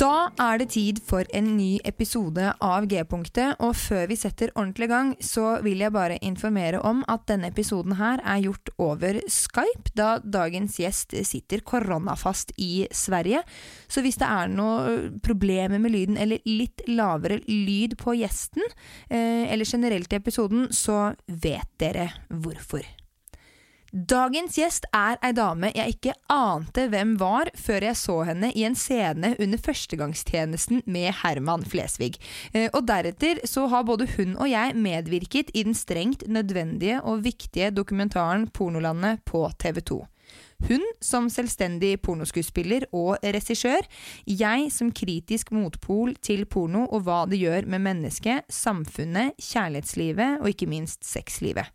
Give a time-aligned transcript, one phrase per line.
[0.00, 4.86] Da er det tid for en ny episode av G-punktet, og før vi setter ordentlig
[4.88, 9.92] gang, så vil jeg bare informere om at denne episoden her er gjort over Skype,
[9.92, 13.42] da dagens gjest sitter koronafast i Sverige.
[13.92, 18.64] Så hvis det er noe problemer med lyden, eller litt lavere lyd på gjesten,
[19.10, 22.88] eh, eller generelt i episoden, så vet dere hvorfor.
[23.90, 28.62] Dagens gjest er ei dame jeg ikke ante hvem var før jeg så henne i
[28.68, 32.14] en scene under førstegangstjenesten med Herman Flesvig.
[32.54, 37.24] Eh, Og deretter så har både hun og jeg medvirket i den strengt nødvendige og
[37.24, 40.06] viktige dokumentaren Pornolandet på TV 2.
[40.68, 43.82] Hun som selvstendig pornoskuespiller og regissør,
[44.26, 50.52] jeg som kritisk motpol til porno og hva det gjør med mennesket, samfunnet, kjærlighetslivet og
[50.52, 51.72] ikke minst sexlivet.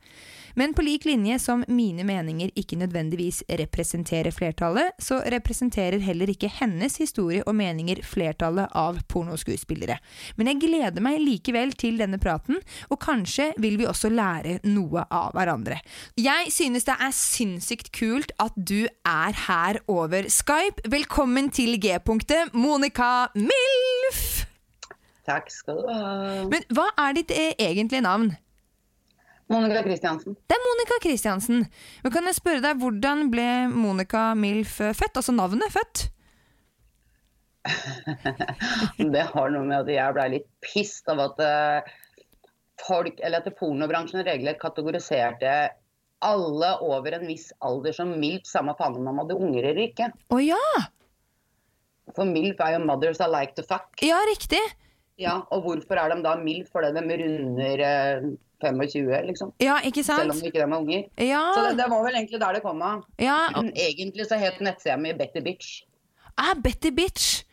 [0.55, 6.47] Men på lik linje som mine meninger ikke nødvendigvis representerer flertallet, så representerer heller ikke
[6.61, 9.97] hennes historie og meninger flertallet av pornoskuespillere.
[10.39, 15.03] Men jeg gleder meg likevel til denne praten, og kanskje vil vi også lære noe
[15.11, 15.81] av hverandre.
[16.15, 20.87] Jeg synes det er sinnssykt kult at du er her over Skype.
[20.87, 24.45] Velkommen til G-punktet, Monica Milf!
[25.25, 26.01] Takk skal du ha.
[26.47, 28.35] Men hva er ditt eh, egentlige navn?
[29.51, 30.35] Monica Kristiansen.
[30.49, 31.65] Det er Monica Kristiansen.
[32.03, 35.19] Men kan jeg spørre deg, hvordan ble Monica Milf eh, født?
[35.21, 36.07] Altså navnet født?
[39.15, 41.93] Det har noe med at jeg blei litt pissed av at eh,
[42.85, 45.55] folk, eller at pornobransjen regler kategoriserte
[46.25, 50.09] alle over en viss alder som MILF, samme faen om man hadde unger eller ikke.
[50.33, 50.61] Å ja!
[52.15, 54.01] For MILF er jo 'mothers I like to fuck'.
[54.05, 54.61] Ja, riktig.
[55.21, 56.71] Ja, Og hvorfor er de da MILF?
[56.73, 58.25] Fordi de runder eh,
[58.61, 59.51] 25, liksom.
[59.63, 60.21] Ja, ikke sant?
[60.21, 61.03] Selv om om ikke de er unger.
[61.09, 63.03] Så det, Ja, det var vel egentlig der det kom av.
[63.19, 63.39] ja.
[63.75, 65.83] Egentlig så het nettsida mi Betty Bitch.
[66.37, 67.43] Ah, Betty Bitch.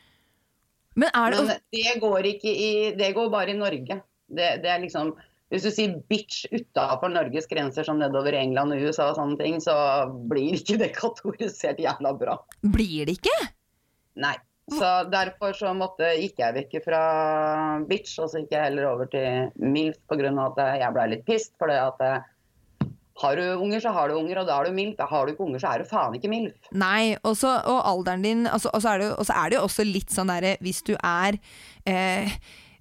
[0.94, 4.02] Men er det Men det går ikke i Det går bare i Norge.
[4.28, 5.14] Det, det er liksom
[5.52, 9.58] Hvis du sier bitch utafor Norges grenser, som nedover England og USA og sånne ting,
[9.60, 9.74] så
[10.30, 12.38] blir ikke det kategorisert jævla bra.
[12.64, 13.34] Blir det ikke?
[14.16, 14.36] Nei.
[14.78, 17.02] Så derfor så måtte, gikk jeg vekk fra
[17.88, 20.32] bitch, og så gikk jeg heller over til MILF pga.
[20.48, 21.54] at jeg blei litt pissed.
[21.60, 22.00] For at
[23.22, 25.00] har du unger, så har du unger, og da er du MILF.
[25.10, 26.72] Har du ikke unger, så er du faen ikke MILF.
[26.72, 30.32] Nei, også, og alderen din altså, Og så er, er det jo også litt sånn
[30.32, 31.36] derre Hvis du er
[31.86, 32.32] eh,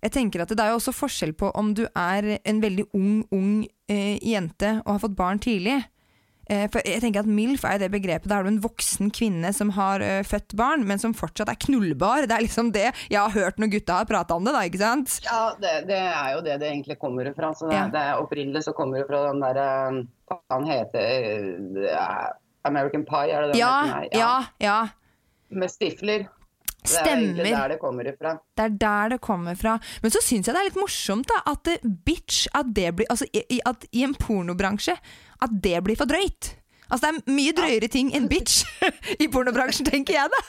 [0.02, 3.22] Jeg tenker at det er jo også forskjell på om du er en veldig ung,
[3.36, 5.78] ung eh, jente og har fått barn tidlig.
[6.52, 8.28] Eh, for jeg tenker at MILF er det begrepet.
[8.28, 11.60] Da er du en voksen kvinne som har eh, født barn, men som fortsatt er
[11.64, 12.28] knullbar.
[12.28, 14.82] Det er liksom det jeg har hørt når gutta har prata om det, da, ikke
[14.82, 15.20] sant?
[15.24, 17.54] Ja, det, det er jo det det egentlig kommer fra.
[17.56, 17.88] Så det, Ja.
[17.94, 19.70] det er Opprinnelig så kommer det fra den derre
[20.52, 22.28] han heter eh,
[22.68, 23.60] American Pie, er det det?
[23.60, 24.06] Ja?
[24.14, 24.34] Ja,
[24.64, 24.78] ja.
[25.50, 26.28] Med stifler.
[27.38, 28.34] Det er der det kommer ifra.
[28.58, 29.80] Det er der det kommer fra.
[30.04, 33.08] Men så syns jeg det er litt morsomt da, at eh, bitch at det blir,
[33.10, 34.98] altså, i- at i en pornobransje
[35.42, 36.56] at det blir for drøyt.
[36.92, 38.66] Altså Det er mye drøyere ting enn bitch
[39.24, 40.42] i pornobransjen, tenker jeg da.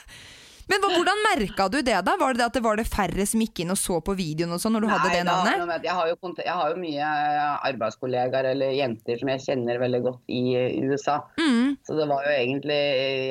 [0.71, 2.15] Men hvordan merka du det, da?
[2.19, 4.55] Var det det at det var det færre som gikk inn og så på videoen
[4.55, 5.61] og sånn når du Nei, hadde det navnet?
[5.67, 9.81] Da, Jeg har, jo, jeg har jo mye eh, arbeidskollegaer eller jenter som jeg kjenner
[9.83, 11.19] veldig godt i eh, USA.
[11.39, 12.81] Mm, Så det var jo egentlig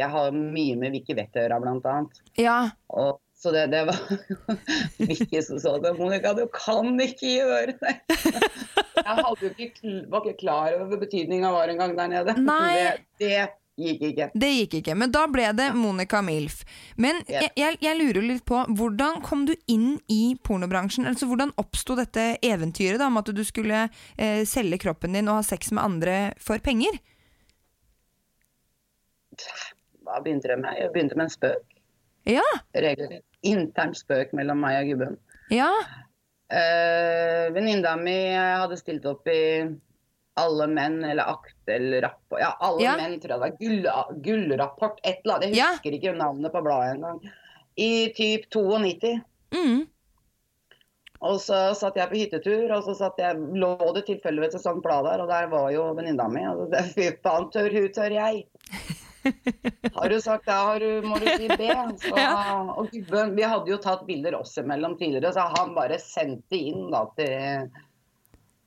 [0.02, 2.24] Jeg har mye med Vicky Vettøra, blant annet.
[2.40, 2.60] ja.
[2.92, 3.96] Og, så det, det var
[5.08, 5.96] Vicky som sa det.
[5.98, 7.94] Monica, du kan ikke gjøre det!
[9.02, 12.36] Jeg ikke, var ikke klar over betydninga var engang der nede.
[12.38, 12.76] Nei.
[13.18, 13.40] Det, det
[13.78, 14.26] gikk ikke.
[14.34, 16.62] Det gikk ikke, men da ble det Monica Milf.
[16.96, 17.40] Men Ja.
[17.46, 21.06] jeg, jeg, jeg lurer litt på, hvordan kom du inn i pornobransjen?
[21.08, 23.88] Altså, hvordan oppsto dette eventyret da, om at du skulle
[24.18, 26.98] eh, selge kroppen din og ha sex med andre for penger?
[30.04, 30.76] Hva begynte det med?
[30.78, 31.76] Jeg begynte med en spøk.
[32.28, 32.44] Ja,
[32.76, 35.18] Regelrett intern spøk mellom meg og gubben.
[35.50, 35.72] ja,
[36.52, 39.62] Eh, Venninna mi hadde stilt opp i
[40.40, 42.96] Alle menn eller Aktel rapport Ja, Alle Ja.
[42.96, 43.56] menn, tror jeg det var.
[43.60, 45.48] Gull, gullrapport, et eller annet.
[45.50, 45.70] Jeg Ja.
[45.74, 47.20] husker ikke navnet på bladet engang.
[47.76, 49.20] I typ 92.
[49.52, 49.86] mm,
[51.22, 54.82] Og så satt jeg på hyttetur, og så satt jeg, lå det tilfeldigvis et sånt
[54.82, 56.42] blad der, og der var jo venninna mi.
[56.50, 58.46] Og det, fy faen, tør hun, tør jeg.
[59.94, 61.68] Har du sagt det, har du, må du si B.
[62.02, 62.64] Så, Ja.
[62.74, 66.90] Og gubben, vi hadde jo tatt bilder oss imellom tidligere, så han bare sendte inn
[66.90, 67.70] da til,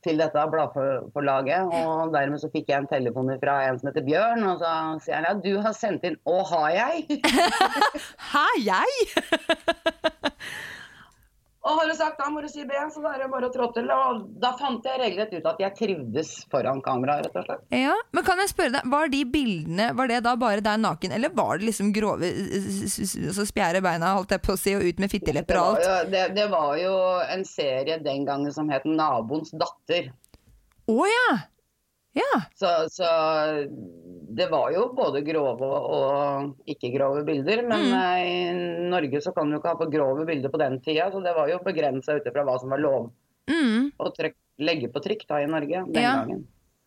[0.06, 1.74] til dette bladforlaget.
[1.82, 4.72] Og dermed så fikk jeg en telefon fra en som heter Bjørn, og så
[5.04, 7.20] sier han ja, du har sendt inn Å, har jeg?
[8.32, 8.90] har jeg?
[11.66, 13.52] Og har du sagt da må du si B, så da er det bare å
[13.54, 13.88] trå til.
[13.90, 17.64] Og da fant jeg regelrett ut at jeg trivdes foran kamera, rett og slett.
[17.74, 21.16] Ja, men kan jeg spørre deg, var de bildene, var det da bare deg naken,
[21.16, 22.30] eller var det liksom grove,
[23.34, 25.88] så spjære beina, holdt jeg på å si, og ut med fittelepper og var, alt?
[25.88, 26.94] jo, det, det var jo
[27.34, 30.12] en serie den gangen som het Naboens datter.
[30.86, 31.28] Å ja!
[32.16, 33.08] Ja, Så, så
[34.36, 37.62] det var jo både grove og ikke grove bilder.
[37.64, 37.94] Men Mm.
[37.96, 41.22] eh, i Norge så kan du ikke ha på grove bilder på den tida, så
[41.24, 43.10] det var jo begrensa ut ifra hva som var lov
[43.48, 43.92] mm.
[43.98, 46.16] å trykk, legge på trykk da i Norge den Ja.
[46.20, 46.46] gangen.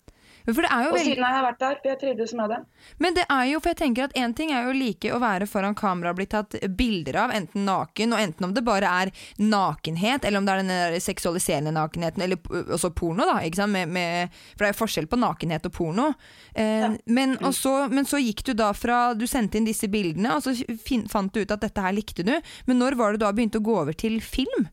[0.09, 2.57] For det er jo Og veldig siden har vært der, for jeg trivdes med det.
[3.03, 5.47] Men det er jo, for jeg tenker at en ting er jo like å være
[5.49, 9.11] foran kamera og bli tatt bilder av, enten naken, og enten om det bare er
[9.41, 12.39] nakenhet, eller om det er den seksualiserende nakenheten, eller
[12.75, 15.75] også porno, da, ikke sant, med, med, for det er jo forskjell på nakenhet og
[15.75, 16.07] porno.
[16.53, 20.37] Eh, men, og så, men så gikk du da fra, du sendte inn disse bildene,
[20.37, 22.35] og så fin, fant du ut at dette her likte du,
[22.65, 24.69] men når var det du da begynte å gå over til film?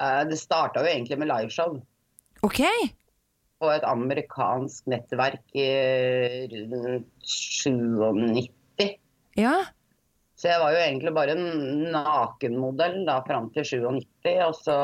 [0.00, 1.78] Eh, Det starta jo egentlig med liveshow.
[2.44, 2.60] Ok,
[3.62, 5.66] på et amerikansk nettverk i
[6.52, 8.50] rundt 97.
[9.40, 9.56] ja,
[10.36, 14.78] Så jeg var jo egentlig bare en nakenmodell da fram til 97, og så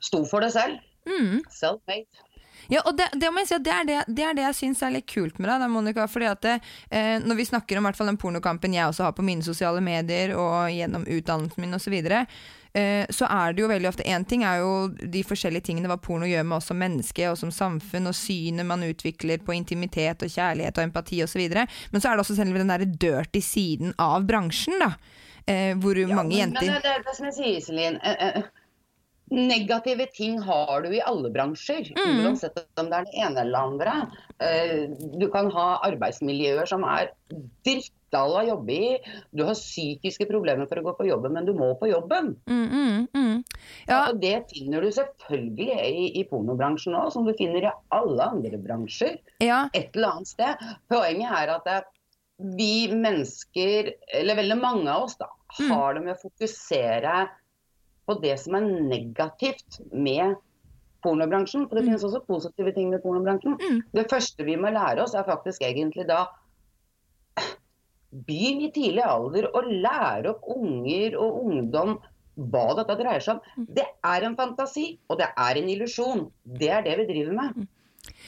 [0.00, 0.78] sto for det selv.
[1.08, 1.42] Mm.
[1.52, 2.24] Self-made.
[2.68, 5.08] Ja, og det, det si det er det, det, er det jeg syns er litt
[5.08, 6.06] kult med deg, da, Monica.
[6.10, 9.24] fordi at eh, Når vi snakker om hvert fall den pornokampen jeg også har på
[9.24, 12.24] mine sosiale medier og gjennom utdannelsen min osv., så, videre,
[12.68, 16.28] så er det jo veldig ofte Én ting er jo de forskjellige tingene hva porno
[16.28, 20.30] gjør med oss som menneske og som samfunn, og synet man utvikler på intimitet og
[20.30, 24.28] kjærlighet og empati osv., men så er det også selve den derre dirty siden av
[24.28, 24.92] bransjen, da.
[25.48, 28.00] Eh, hvor mange men, jenter Men det, det som jeg sier, Iselin.
[29.30, 32.24] Eh, eh, Negative ting har du i alle bransjer, Mm.
[32.26, 34.10] uansett om det er det ene eller det andre.
[34.40, 34.86] Eh,
[35.18, 37.10] Du kan ha arbeidsmiljøer som er
[37.64, 38.98] drittdale å jobbe i.
[39.34, 42.36] Du har psykiske problemer for å gå på jobben, men du må på jobben.
[42.46, 43.44] mm, mm, mm.
[43.88, 48.22] Ja, Og det finner du selvfølgelig i, i pornobransjen òg, som du finner i alle
[48.22, 49.18] andre bransjer.
[49.40, 50.56] ja, Et eller annet sted.
[50.90, 51.84] Poenget er at det,
[52.38, 55.26] vi mennesker, eller veldig mange av oss, da,
[55.58, 55.70] Mm.
[55.70, 57.28] har det med å fokusere
[58.08, 60.38] på det som er negativt med
[61.04, 61.68] pornobransjen.
[61.68, 63.58] For det finnes også positive ting med pornobransjen.
[63.60, 63.80] Mm.
[63.94, 66.24] Det første vi må lære oss, er faktisk egentlig da
[68.08, 71.98] begynn i tidlig alder å lære opp unger og ungdom
[72.38, 73.66] hva dette dreier seg om.
[73.76, 76.28] Det er en fantasi, og det er en illusjon.
[76.60, 77.66] Det er det vi driver med.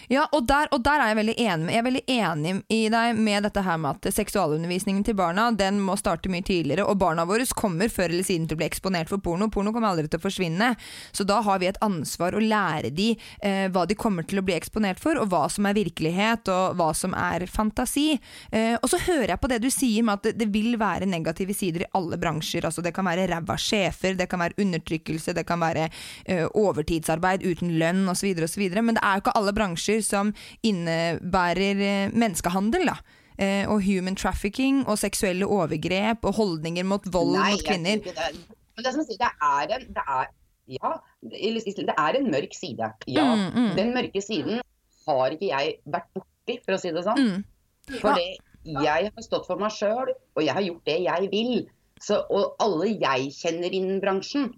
[0.09, 2.80] Ja, og der, og der, er jeg veldig enig med Jeg er veldig enig i
[2.92, 6.87] deg med dette her med at seksualundervisningen til barna den må starte mye tidligere.
[6.88, 9.50] Og barna våre kommer før eller siden til å bli eksponert for porno.
[9.52, 10.73] Porno kommer aldri til å forsvinne.
[11.12, 13.11] Så da har vi et ansvar å lære de
[13.42, 16.78] eh, hva de kommer til å bli eksponert for, og hva som er virkelighet, og
[16.78, 18.14] hva som er fantasi.
[18.50, 21.09] Eh, og så hører jeg på det du sier med at det, det vil være
[21.11, 22.66] negative sider i alle bransjer.
[22.69, 27.45] Altså det kan være ræva sjefer, det kan være undertrykkelse, det kan være eh, overtidsarbeid
[27.47, 28.33] uten lønn osv.
[28.47, 28.66] osv.
[28.80, 30.35] Men det er jo ikke alle bransjer som
[30.67, 32.87] innebærer eh, menneskehandel.
[32.93, 32.99] da.
[33.41, 38.03] Eh, og human trafficking og seksuelle overgrep og holdninger mot vold Nei, mot kvinner.
[38.05, 40.29] Det, det, sier, det er en det er,
[40.71, 40.91] Ja,
[41.25, 42.93] det er en mørk side.
[43.09, 43.25] Ja.
[43.25, 43.71] Mm, mm.
[43.79, 44.61] Den mørke siden
[45.07, 47.25] har ikke jeg vært borti, for å si det sånn.
[47.25, 47.97] Mm.
[48.03, 48.29] Fordi
[48.69, 51.55] jeg har stått for meg sjøl, og jeg har gjort det jeg vil.
[52.01, 54.51] Så, og alle jeg kjenner innen bransjen,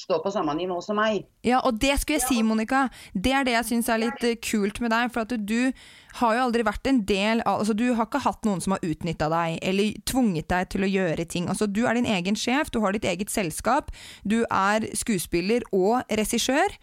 [0.00, 1.26] står på samme nivå som meg.
[1.46, 2.86] Ja, og det skulle jeg si, Monica.
[3.12, 5.10] Det er det jeg syns er litt uh, kult med deg.
[5.12, 5.72] For at du
[6.20, 8.86] har jo aldri vært en del av Altså, du har ikke hatt noen som har
[8.86, 11.50] utnytta deg, eller tvunget deg til å gjøre ting.
[11.52, 13.92] Altså, du er din egen sjef, du har ditt eget selskap,
[14.24, 16.80] du er skuespiller og regissør.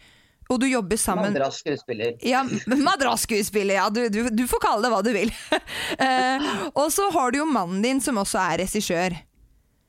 [0.48, 2.14] Og du jobber sammen Madrass-skuespiller.
[2.24, 2.40] Ja,
[2.88, 3.88] madrass-skuespiller, ja.
[3.92, 5.32] Du, du, du, får kalle det hva du vil.
[5.52, 6.46] uh,
[6.80, 9.18] og så har du jo mannen din, som også er regissør.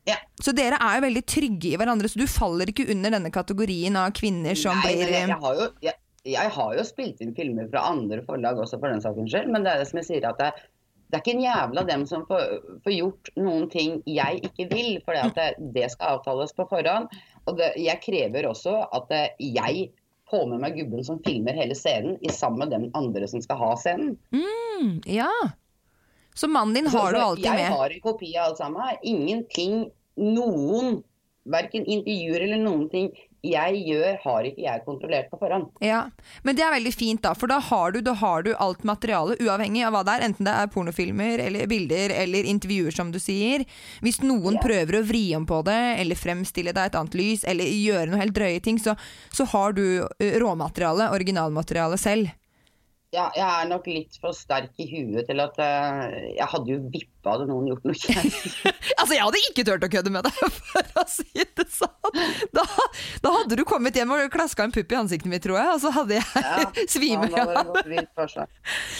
[0.08, 0.16] Ja.
[0.42, 3.98] Så dere er jo veldig trygge i hverandre, så du faller ikke under denne kategorien
[4.00, 7.36] av kvinner som Nei, blir jeg, jeg, har jo, jeg, jeg, har jo, spilt inn
[7.38, 9.52] filmer fra andre forlag også, for den sakens skyld.
[9.54, 10.50] Men det er det som jeg sier, at det,
[11.10, 14.92] det er ikke en jævla dem som får, får, gjort noen ting jeg ikke vil.
[15.06, 17.10] For det, det, skal avtales på forhånd.
[17.50, 19.90] Og det, jeg krever også at jeg
[20.30, 23.58] får med meg gubben som filmer hele scenen, i sammen med den andre som skal
[23.58, 24.14] ha scenen.
[24.30, 25.32] Mm, ja.
[26.34, 27.62] Så mannen din har du alltid med?
[27.62, 29.00] Jeg har en kopi av alt sammen.
[29.04, 31.02] Ingenting noen,
[31.50, 33.10] verken intervjuer eller noen ting
[33.46, 35.70] jeg gjør, har ikke jeg kontrollert på forhånd.
[35.84, 36.10] Ja,
[36.44, 39.40] Men det er veldig fint, da, for da har du, da har du alt materialet,
[39.40, 40.26] uavhengig av hva det er.
[40.28, 43.64] Enten det er pornofilmer eller bilder eller intervjuer, som du sier.
[44.04, 44.64] Hvis noen ja.
[44.66, 48.22] prøver å vri om på det, eller fremstille deg et annet lys, eller gjøre noe
[48.26, 48.98] helt drøye ting, så,
[49.32, 49.86] så har du
[50.20, 52.36] råmaterialet, originalmaterialet selv.
[53.10, 56.82] Ja, jeg er nok litt for sterk i huet til at uh, Jeg hadde jo
[56.94, 58.36] vippa hadde noen gjort noe kjent.
[59.00, 60.38] altså, jeg hadde ikke turt å kødde med deg,
[60.70, 62.22] for å si det sånn.
[62.56, 62.66] Da,
[63.24, 65.82] da hadde du kommet hjem og klaska en pupp i ansiktet mitt, tror jeg, og
[65.84, 67.74] så hadde jeg ja, svimet av.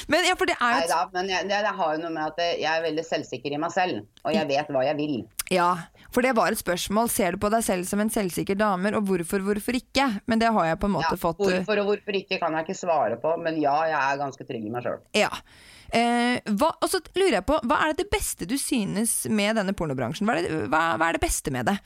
[0.10, 2.26] Men, ja, for det er Nei da, men jeg, det, det, har jo noe med
[2.26, 5.18] at jeg er veldig selvsikker i meg selv, og jeg vet hva jeg vil.
[5.54, 5.72] Ja,
[6.14, 7.10] for det var et spørsmål.
[7.14, 10.08] Ser du på deg selv som en selvsikker dame, og hvorfor, hvorfor ikke?
[10.30, 12.68] Men det har jeg på en måte ja, fått Hvorfor og hvorfor ikke kan jeg
[12.68, 15.04] ikke svare på, men ja, jeg er ganske trygg i meg sjøl.
[15.18, 15.30] Ja.
[15.90, 19.74] Eh, hva, og så lurer jeg på, hva er det beste du synes med denne
[19.78, 20.28] pornobransjen?
[20.30, 21.78] Hva er det, hva, hva er det beste med det?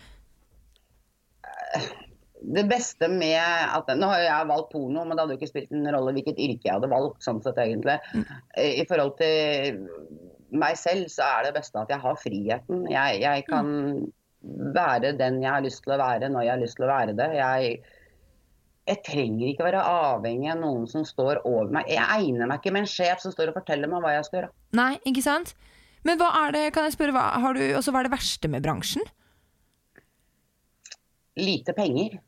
[2.44, 5.72] Det beste med at Nå har jeg valgt porno, men det hadde jo ikke spilt
[5.72, 7.24] en rolle hvilket yrke jeg hadde valgt.
[7.24, 7.96] sånn sett egentlig.
[8.12, 8.26] Mm.
[8.84, 9.80] I forhold til
[10.54, 12.86] meg selv så er det beste at jeg har friheten.
[12.92, 14.06] Jeg, jeg kan mm.
[14.76, 17.18] være den jeg har lyst til å være når jeg har lyst til å være
[17.18, 17.30] det.
[17.40, 17.76] Jeg,
[18.90, 21.92] jeg trenger ikke være avhengig av noen som står over meg.
[21.92, 24.42] Jeg egner meg ikke med en sjef som står og forteller meg hva jeg skal
[24.42, 24.54] gjøre.
[24.80, 25.54] Nei, ikke sant?
[26.04, 28.66] Men hva er det, kan jeg spørre, hva, du, også, hva er det verste med
[28.66, 29.06] bransjen?
[31.40, 32.20] Lite penger.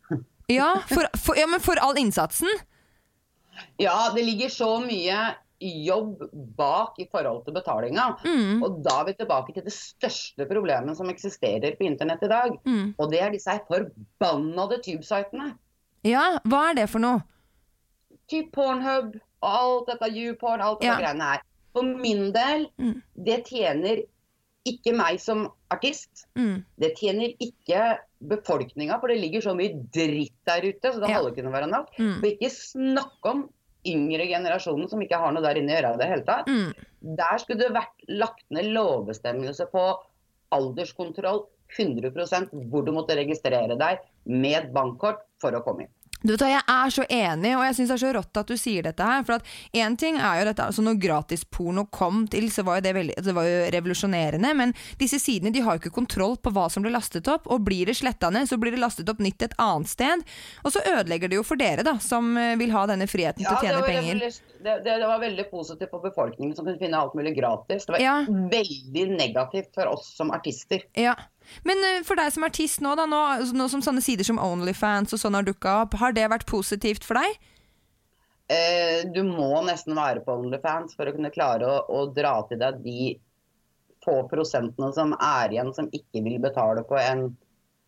[0.51, 2.49] ja, for, for, ja, men for all innsatsen?
[3.79, 5.19] Ja, det ligger så mye
[5.59, 6.23] jobb
[6.57, 8.07] bak i forhold til betalinga.
[8.25, 8.63] Mm.
[8.65, 12.57] Og da er vi tilbake til det største problemet som eksisterer på internett i dag.
[12.65, 12.95] Mm.
[12.97, 15.53] Og det er disse forbannede tube-sitene.
[16.05, 17.23] Ja, hva er det for noe?
[18.29, 20.99] Typ Pornhub og alt dette YouPorn, alt dette ja.
[21.01, 21.45] greiene her.
[21.75, 22.99] For min del, mm.
[23.25, 24.03] det tjener
[24.65, 26.25] ikke meg som artist.
[26.37, 26.63] Mm.
[26.81, 31.21] Det tjener ikke befolkninga, for det ligger så mye dritt der ute, så det ja.
[31.21, 31.91] ikke å være nok.
[31.99, 32.15] Mm.
[32.21, 33.45] For ikke snakk om
[33.89, 36.49] yngre generasjonen som ikke har noe der inne å gjøre i det hele tatt.
[36.49, 36.71] Mm.
[37.19, 39.85] Der skulle det vært lagt ned lovbestemmelse på
[40.55, 45.93] alderskontroll 100% hvor du måtte registrere deg med bankkort for å komme inn.
[46.25, 48.57] Du vet, Jeg er så enig, og jeg syns det er så rått at du
[48.57, 49.21] sier dette her.
[49.27, 52.85] For at én ting er jo dette, altså Når gratisporno kom til, så var jo
[52.87, 54.53] det, veldig, det var jo revolusjonerende.
[54.57, 57.45] Men disse sidene de har jo ikke kontroll på hva som blir lastet opp.
[57.53, 60.25] Og blir det sletta ned, så blir det lastet opp nytt et annet sted.
[60.63, 63.53] Og så ødelegger det jo for dere, da, som eh, vil ha denne friheten ja,
[63.53, 64.25] til å tjene penger.
[64.25, 67.85] Det, det, det, var veldig positivt for befolkningen som kunne finne alt mulig gratis.
[67.85, 68.17] Det var ja.
[68.25, 70.87] veldig negativt for oss som artister.
[70.97, 71.13] Ja,
[71.67, 73.21] men uh, for deg som artist nå, da, nå,
[73.55, 77.07] nå, som sånne sider som Onlyfans og sånn har dukka opp, har det vært positivt
[77.07, 77.37] for deg?
[78.47, 82.61] Eh, du må nesten være på Onlyfans for å kunne klare å, å dra til
[82.61, 83.15] deg de
[84.05, 87.31] få prosentene som er igjen, som ikke vil betale på en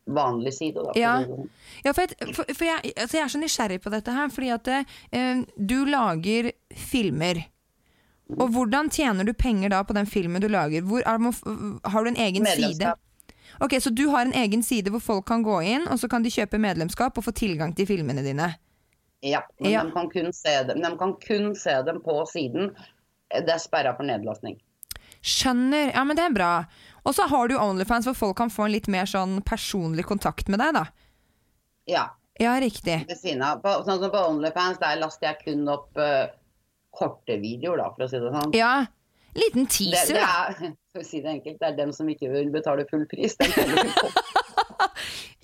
[0.07, 0.81] vanlig side.
[0.81, 1.17] Da, Ja.
[1.25, 1.49] sånn.
[1.83, 4.49] Ja, for, jeg, for, for jeg, altså jeg er så nysgjerrig på dette her, fordi
[4.55, 7.43] at eh, du lager filmer.
[8.33, 10.81] Og hvordan tjener du penger da på den filmen du lager?
[10.83, 12.95] Hvor, er, har du en egen side?
[13.59, 16.23] Ok, Så du har en egen side hvor folk kan gå inn, og så kan
[16.23, 18.51] de kjøpe medlemskap og få tilgang til filmene dine?
[19.25, 19.83] Ja, men Ja.
[19.83, 22.75] De, kan kun se dem, de kan kun se dem på siden.
[23.33, 24.59] Det er sperra for nedlastning.
[25.25, 25.91] Skjønner.
[25.93, 26.51] Ja, men det er bra.
[27.03, 30.47] Og så har du Onlyfans hvor folk kan få en litt mer sånn personlig kontakt
[30.53, 30.85] med deg, da.
[31.87, 32.05] Ja,
[32.39, 32.99] Ja, riktig.
[33.07, 33.63] ved siden av.
[33.63, 36.27] På, sånn som på Onlyfans, der laster jeg kun opp uh,
[36.93, 38.53] korte videoer, da, for å si det sånn.
[38.53, 38.85] Ja.
[39.36, 40.48] Liten teaser, det da.
[40.48, 43.36] er, for å si det enkelt, det er dem som ikke vil betale full pris.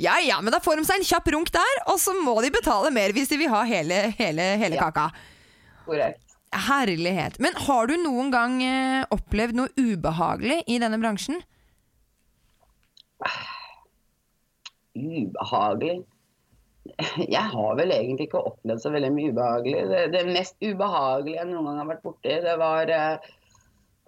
[0.01, 2.49] Ja ja, men da får de seg en kjapp runk der, og så må de
[2.51, 4.87] betale mer hvis de vil ha hele, hele, hele Ja.
[4.89, 5.05] kaka.
[5.85, 6.33] Korrekt.
[6.65, 7.37] Herlighet.
[7.39, 11.39] Men har du noen gang eh, opplevd noe ubehagelig i denne bransjen?
[14.97, 16.01] Ubehagelig.
[17.29, 19.85] Jeg har vel egentlig ikke opplevd så veldig mye ubehagelig.
[19.93, 23.31] Det, det mest ubehagelige jeg noen gang har vært borti, det var eh,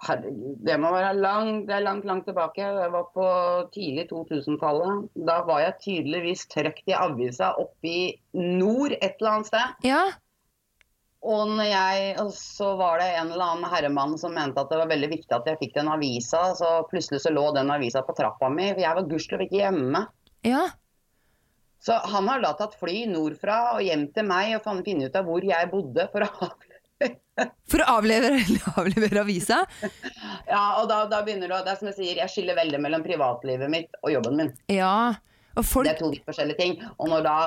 [0.05, 2.67] Herregud, det må være langt, det er langt, langt tilbake.
[2.77, 3.25] Det var på
[3.73, 5.07] tidlig 2000-tallet.
[5.27, 8.03] Da var jeg tydeligvis trøkt i avisa oppe i
[8.37, 9.87] nord et eller annet sted.
[9.87, 10.03] Ja.
[11.25, 14.77] Og, når jeg, og så var det en eller annen herremann som mente at det
[14.77, 16.43] var veldig viktig at jeg fikk den avisa.
[16.59, 20.05] Så plutselig så lå den avisa på trappa mi, for jeg var gudskjelov ikke hjemme.
[20.45, 20.67] Ja.
[21.85, 25.25] Så han har da tatt fly nordfra og hjem til meg og funnet ut av
[25.27, 26.07] hvor jeg bodde.
[26.13, 26.49] for å
[27.69, 28.39] For å avlevere,
[28.79, 29.61] avlevere avisa?
[30.47, 33.03] Ja, og da, da begynner du det er som jeg sier, jeg skiller veldig mellom
[33.05, 34.55] privatlivet mitt og jobben min.
[34.71, 35.15] Ja.
[35.55, 36.79] Og Det er to litt forskjellige ting.
[36.99, 37.37] Og når da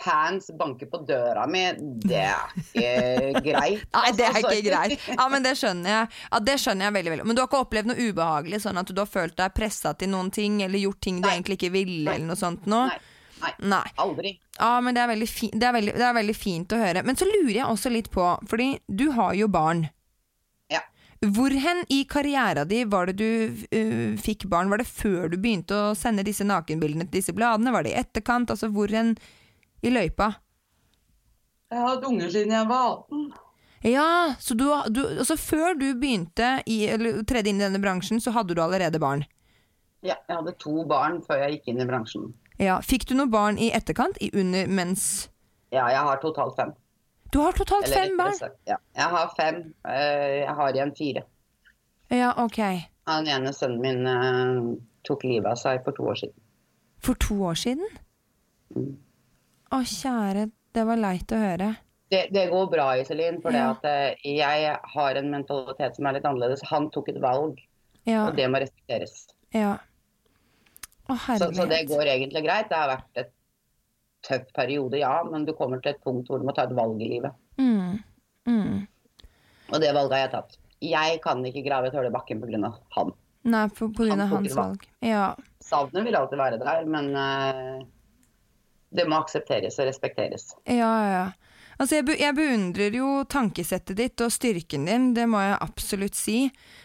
[0.00, 1.62] fans banker på døra mi,
[2.04, 3.84] det er ikke greit.
[3.92, 4.52] Nei, det er altså.
[4.54, 5.08] ikke greit.
[5.12, 7.60] Ja, men Det skjønner jeg Ja, det skjønner jeg veldig veldig Men du har ikke
[7.66, 11.02] opplevd noe ubehagelig, sånn at du har følt deg pressa til noen ting, eller gjort
[11.04, 11.36] ting du Nei.
[11.36, 12.86] egentlig ikke ville, eller noe sånt nå?
[12.88, 12.98] Nei,
[13.42, 13.86] nei, Nei.
[14.04, 14.34] aldri.
[14.58, 17.02] Ja, men det er, det, er veldig, det er veldig fint å høre.
[17.06, 19.86] Men så lurer jeg også litt på, fordi du har jo barn.
[20.72, 20.82] Ja.
[21.36, 24.72] Hvor hen i karriera di var det du uh, fikk barn?
[24.72, 27.74] Var det før du begynte å sende disse nakenbildene til disse bladene?
[27.74, 28.52] Var det i etterkant?
[28.52, 29.16] Altså hvor hen
[29.80, 30.34] i løypa?
[31.70, 33.30] Jeg har hatt unger siden jeg var 18.
[33.86, 38.20] Ja, så du, du, altså før du begynte i, eller tredde inn i denne bransjen,
[38.20, 39.22] så hadde du allerede barn?
[40.04, 42.28] Ja, jeg hadde to barn før jeg gikk inn i bransjen.
[42.60, 44.18] Ja, Fikk du noen barn i etterkant?
[44.20, 45.28] I under, mens
[45.72, 46.72] Ja, jeg har totalt fem.
[47.32, 48.54] Du har totalt Eller fem barn?
[48.68, 49.60] Ja, jeg har fem.
[49.86, 51.22] Eh, Jeg har igjen fire.
[52.10, 52.58] Ja, ok.
[53.06, 56.34] Han ene sønnen min eh, tok livet av seg for to år siden.
[57.00, 57.86] For to år siden?
[58.76, 58.96] Mm.
[59.72, 61.70] Å, kjære, det var leit å høre.
[62.10, 63.70] Det, det går bra, Iselin, for Ja.
[63.70, 66.64] det at eh, jeg har en mentalitet som er litt annerledes.
[66.72, 67.62] Han tok et valg,
[68.04, 69.28] Ja, og det må respekteres.
[69.54, 69.78] ja.
[71.10, 72.68] Å, Så, så det går egentlig greit.
[72.70, 73.32] Det har vært et
[74.26, 77.00] tøff periode, ja, men du kommer til et punkt hvor du må ta et valg
[77.02, 77.36] i livet.
[77.60, 78.00] Mm.
[78.48, 78.86] Mm.
[79.70, 80.58] Og det valget har jeg tatt.
[80.80, 82.72] Jeg kan ikke grave et hull i bakken pga.
[82.96, 83.12] han.
[83.48, 84.82] Nei, på, på grunn Han av hans valg.
[84.84, 84.88] valg.
[85.04, 85.34] Ja.
[85.64, 87.80] Savnet vil alltid være der, men uh,
[88.92, 90.50] det må aksepteres og respekteres.
[90.66, 91.24] Ja, Ja, ja.
[91.80, 96.42] Altså, jeg, jeg beundrer jo tankesettet ditt og styrken din, det må jeg absolutt si.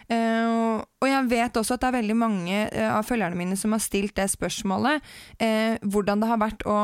[0.07, 3.73] Uh, og- jeg vet også at det er veldig mange uh, av følgerne mine som
[3.75, 5.03] har stilt det spørsmålet.
[5.41, 6.77] Uh, hvordan det har vært å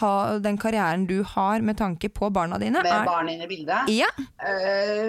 [0.00, 0.12] ha
[0.44, 2.82] den karrieren du har med tanke på barna dine.
[2.84, 3.88] Med er- barn inne i bildet.
[3.94, 4.10] Ja,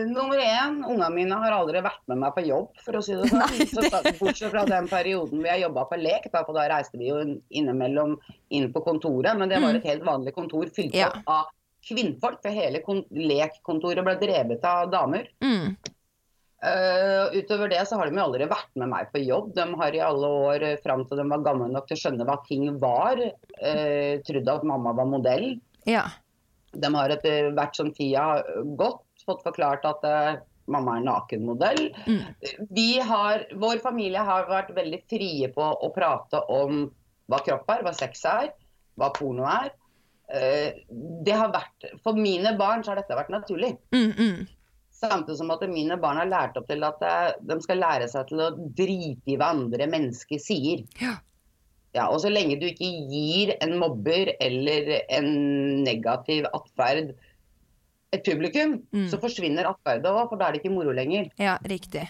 [0.08, 3.30] nummer én, ungene mine har aldri vært med meg på jobb, for å si det
[3.32, 3.44] sånn.
[3.44, 3.84] Nei, Så,
[4.20, 7.20] bortsett fra den perioden vi har jobba på lek, da, for da reiste vi jo
[7.52, 8.16] innimellom
[8.56, 9.36] inn på kontoret.
[9.38, 11.00] Men det var et helt vanlig kontor fylt Mm.
[11.02, 11.08] Ja.
[11.12, 11.46] opp av
[11.86, 15.30] kvinnfolk, for hele kon lekkontoret ble drevet av damer.
[15.44, 15.76] mm,
[16.66, 19.52] Uh, utover det så har de jo aldri vært med meg på jobb.
[19.54, 22.26] De har i alle år eh, fram til de var gamle nok til å skjønne
[22.26, 25.50] hva ting var, uh, trodd at mamma var modell.
[25.86, 26.08] ja.
[26.76, 28.42] De har etter hvert som tida
[28.76, 31.86] gått fått forklart at uh, mamma er nakenmodell.
[32.08, 32.20] Mm.
[32.76, 36.88] Vi har, vår familie har vært veldig frie på å prate om
[37.32, 38.52] hva kropp er, hva sex er,
[39.00, 39.72] hva porno er.
[40.30, 40.74] Eh,
[41.26, 43.76] det har vært, For mine barn så har dette vært naturlig.
[43.94, 44.48] Mm, mm.
[44.96, 47.00] Samtidig som at mine barn har lært opp til at
[47.46, 50.86] de skal lære seg til å drite i hva andre mennesker sier.
[51.02, 51.18] Ja.
[51.96, 57.14] Ja, og så lenge du ikke gir en mobber eller en negativ atferd
[58.16, 59.08] et publikum, Mm.
[59.12, 61.30] så forsvinner atferdet òg, for da er det ikke moro lenger.
[61.38, 62.08] Ja, riktig.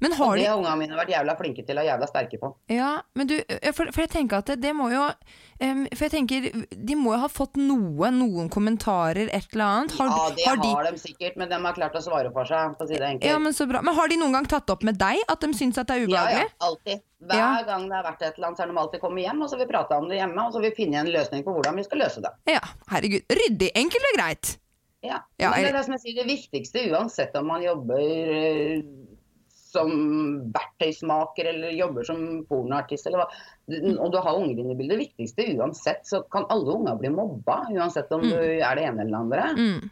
[0.00, 2.52] Men Og har det de ungene mine vært jævla flinke til og jævla sterke på.
[2.70, 3.34] Ja, men du,
[3.74, 7.16] for, for jeg tenker at det, det må jo um, For jeg tenker, de må
[7.16, 9.96] jo ha fått noe, noen kommentarer, et eller annet.
[9.98, 12.46] Har, ja, det har har, de, de sikkert, men de har klart å svare for
[12.46, 13.26] seg, for å si det enkelt.
[13.32, 13.82] ja, men så bra.
[13.82, 16.06] Men har de noen gang tatt opp med deg at de syns at det er
[16.06, 16.46] ubehagelig?
[16.46, 17.02] ja, ja, alltid.
[17.18, 17.50] Hver Ja.
[17.66, 19.58] gang det har vært et eller annet, så har de alltid kommet hjem, og så
[19.58, 21.74] har vi prata om det hjemme, og så har vi funnet en løsning på hvordan
[21.82, 22.30] vi skal løse det.
[22.54, 22.62] Ja,
[22.94, 23.26] herregud.
[23.40, 24.54] Ryddig, enkelt og greit.
[25.02, 25.18] Ja.
[25.38, 28.80] Ja, Men det er det som jeg sier, det viktigste, uansett om man jobber eh,
[29.78, 29.92] som
[30.54, 33.28] verktøysmaker eller jobber som pornoartist eller hva,
[33.68, 33.98] Mm.
[34.00, 37.10] og du har unger inne i bildet, det viktigste uansett, så kan alle unger bli
[37.12, 38.30] mobba, uansett om Mm.
[38.30, 39.48] du er det ene eller det andre.
[39.56, 39.90] Mm,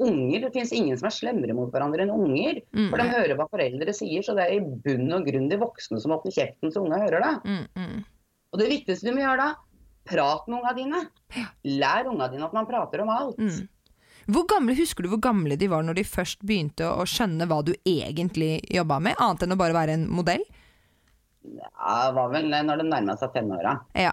[0.00, 2.60] Unger, Det finnes ingen som er slemmere mot hverandre enn unger.
[2.72, 2.84] Mm.
[2.88, 5.98] For de hører hva foreldre sier, så det er i bunn og grunn de voksne
[6.00, 7.32] som åpner kjeften så unge hører det.
[7.42, 8.04] mm, mm.
[8.52, 9.48] Og det viktigste du må gjøre da,
[10.06, 11.00] prat med unga dine.
[11.64, 13.36] Lær unga dine at man prater om alt.
[14.28, 17.62] Hvor gamle, Husker du hvor gamle de var når de først begynte å skjønne hva
[17.64, 20.44] du egentlig jobba med, annet enn å bare være en modell?
[21.48, 23.78] Ja, det var vel når de nærma seg tenåra.
[23.96, 24.12] Ja.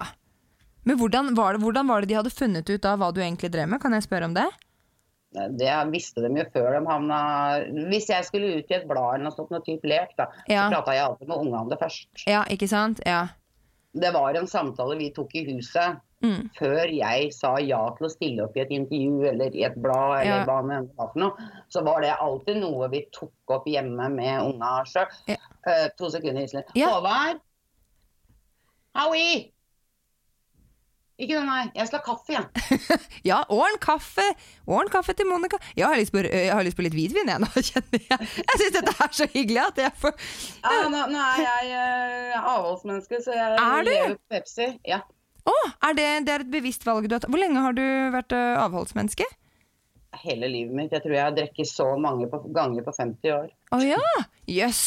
[0.87, 3.51] Men hvordan var, det, hvordan var det de hadde funnet ut av hva du egentlig
[3.51, 3.81] drev med?
[3.83, 4.45] Kan jeg spørre om det?
[5.35, 7.17] Det visste de jo før de havna
[7.89, 10.69] Hvis jeg skulle ut i et blad eller noe sånt, noe type lek, da, Ja.
[10.69, 12.07] så prata jeg alltid med ungene om det først.
[12.23, 13.01] Ja, ikke sant?
[13.05, 13.25] Ja.
[13.95, 16.49] Det var en samtale vi tok i huset Mm.
[16.57, 20.21] før jeg sa ja til å stille opp i et intervju eller i et blad,
[20.21, 20.45] eller Ja.
[20.47, 21.49] hva det var for noe.
[21.69, 25.05] Så var det alltid noe vi tok opp hjemme med unga sjøl.
[25.27, 25.35] Ja.
[25.67, 26.63] Uh, to sekunder, Iselin.
[26.73, 26.87] Ja.
[26.95, 27.39] Håvard?
[28.95, 29.51] Howie?
[31.15, 31.69] Ikke den her.
[31.77, 32.99] Jeg skal ha kaffe, jeg.
[33.29, 34.25] Ja, og en kaffe!
[34.67, 35.57] Ordn kaffe til Monica.
[35.77, 38.27] Jeg har lyst på, jeg har lyst på litt hvitvin, jeg nå, kjenner jeg.
[38.41, 40.13] Jeg syns dette er så hyggelig at jeg får
[40.65, 41.71] Ja, nå, nå er jeg
[42.35, 43.91] uh, avholdsmenneske, så jeg Er du?
[43.93, 44.67] lever på Pepsi.
[44.91, 44.99] Ja.
[45.47, 45.55] Å,
[45.87, 47.31] er det, det er et bevisst valg du har tatt.
[47.31, 47.83] Hvor lenge har du
[48.15, 49.27] vært uh, avholdsmenneske?
[50.25, 50.93] Hele livet mitt.
[50.95, 53.49] Jeg tror jeg har drukket så mange på, ganger på 50 år.
[53.75, 54.03] Å ja!
[54.51, 54.83] Jøss.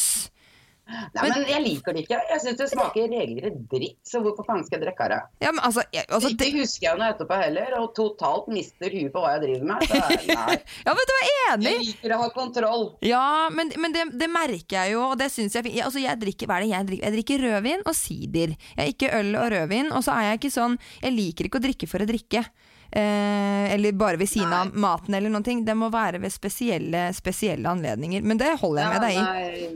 [0.89, 2.19] Nei, men jeg liker det ikke.
[2.33, 5.19] Jeg syns det smaker regelrett dritt, så hvorfor faen skal jeg drikke det?
[5.45, 9.13] Ja, men altså, jeg, altså Ikke husker jeg noe etterpå heller, og totalt mister huet
[9.13, 9.85] på hva jeg driver med.
[9.89, 10.01] Så
[10.33, 10.57] nei.
[10.89, 11.75] Ja, men du er enig!
[11.75, 12.87] Jeg liker å ha kontroll.
[13.05, 16.49] Ja, men, men det, det merker jeg jo, og det syns jeg altså jeg drikker,
[16.49, 17.05] Hva er det jeg drikker?
[17.09, 18.57] Jeg drikker rødvin og sider.
[18.73, 19.93] Jeg er ikke øl og rødvin.
[19.93, 22.43] Og så er jeg ikke sånn Jeg liker ikke å drikke for å drikke.
[22.89, 25.61] Eh, eller bare ved siden av maten eller noen ting.
[25.67, 28.25] Det må være ved spesielle, spesielle anledninger.
[28.25, 29.23] Men det holder jeg med deg i.
[29.29, 29.71] nei.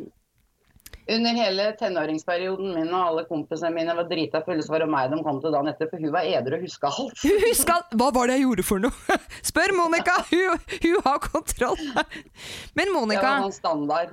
[1.11, 5.11] Under hele tenåringsperioden min og alle kompisene mine var drita fulle, så var det meg
[5.11, 7.23] de kom til dagen etter, for hun var edru og huska alt.
[7.25, 9.17] Hun huska Hva var det jeg gjorde for noe?
[9.51, 10.15] Spør Monica!
[10.33, 11.81] Hun, hun har kontroll.
[12.79, 14.13] Men Det var noen standard.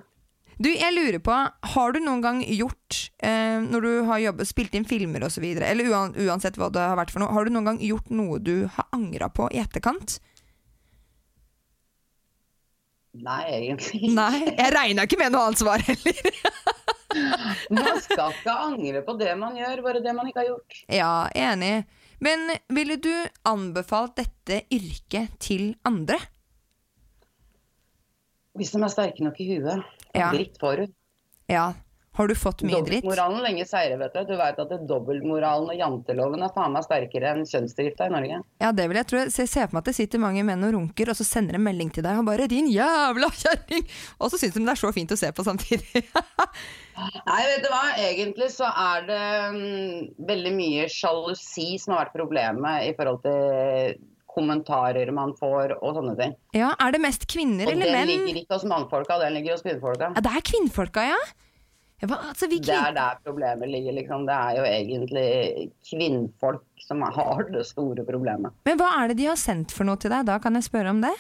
[0.58, 1.36] du, jeg lurer på,
[1.76, 5.94] har du noen gang gjort, eh, når du har jobbet, spilt inn filmer osv., eller
[6.26, 8.90] uansett hva det har vært for noe, har du noen gang gjort noe du har
[8.98, 10.18] angra på i etterkant?
[13.20, 14.16] Nei, egentlig ikke.
[14.16, 16.20] Nei, jeg regna ikke med noe annet svar heller.
[17.74, 20.82] Man skal ikke angre på det man gjør, bare det man ikke har gjort.
[20.94, 21.74] Ja, enig.
[22.20, 23.14] Men ville du
[23.48, 26.20] anbefalt dette yrket til andre?
[28.60, 29.86] Hvis de er sterke nok i huet.
[30.12, 30.34] Ja.
[30.34, 30.98] Dritt får du.
[31.50, 31.70] Ja.
[32.20, 33.06] Har du fått mye dritt?
[33.06, 34.24] Dobbeltmoralen lenge seirer, vet du.
[34.28, 38.42] Du vet at det dobbeltmoralen og janteloven er faen meg sterkere enn kjønnsdrifta i Norge.
[38.60, 39.22] Ja, det vil jeg tro.
[39.32, 41.64] Se, se for meg at det sitter mange menn og runker, og så sender de
[41.64, 43.88] melding til deg og bare 'din jævla kjerring',
[44.20, 46.04] og så syns de det er så fint å se på samtidig.
[47.26, 47.82] Nei, vet du hva.
[48.04, 54.00] Egentlig så er det mm, veldig mye sjalusi som har vært problemet i forhold til
[54.30, 56.34] kommentarer man får og sånne ting.
[56.56, 58.12] ja, Er det mest kvinner Og eller den menn?
[58.28, 60.12] ligger ikke hos mannfolka, den ligger hos kvinnfolka.
[60.16, 61.18] Ja, det er kvinnfolka, ja.
[62.06, 64.28] hva, altså, vi Det er der problemet ligger, liksom.
[64.30, 68.54] Det er jo egentlig kvinnfolk som har det store problemet.
[68.70, 70.30] Men hva er det de har sendt for noe til deg?
[70.30, 71.16] Da kan jeg spørre om det.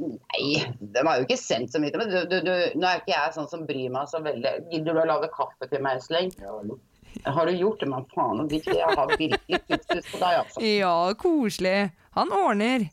[0.00, 2.10] Nei, de har jo ikke sendt så mye til meg.
[2.14, 4.52] Du, du, du, nå er ikke jeg sånn som bryr meg så veldig.
[4.72, 6.30] Gidder du å lage kaffe til meg, Iselin?
[7.26, 7.88] Har du gjort det?
[7.90, 10.62] Men faen, jeg har virkelig tidslyst på deg, altså.
[10.64, 11.76] Ja, koselig.
[12.16, 12.88] Han ordner.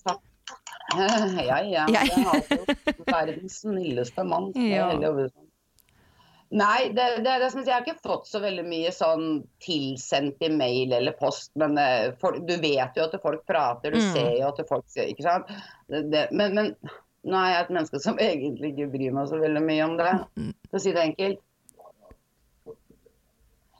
[0.97, 1.85] Ja, ja.
[1.87, 4.51] Jeg- Jeg har jo verdens snilleste mann.
[4.55, 4.89] Ja.
[6.49, 10.49] Nei, det, det, det som jeg, har ikke fått så veldig mye sånn tilsendt i
[10.53, 14.13] mail eller post, men eh, folk, du vet jo at folk prater, du Mm.
[14.13, 15.51] ser jo at folk sier Ikke sant?
[15.91, 16.71] Det, men, men
[17.27, 20.13] nå er jeg et menneske som egentlig ikke bryr meg så veldig mye om det,
[20.69, 21.43] for å si det enkelt.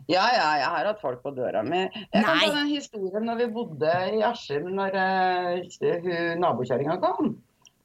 [0.08, 1.82] Ja, ja, jeg har hatt folk på døra mi.
[1.84, 7.34] Jeg kan ta den historien når vi bodde i Askim, når uh, nabokjerringa kom.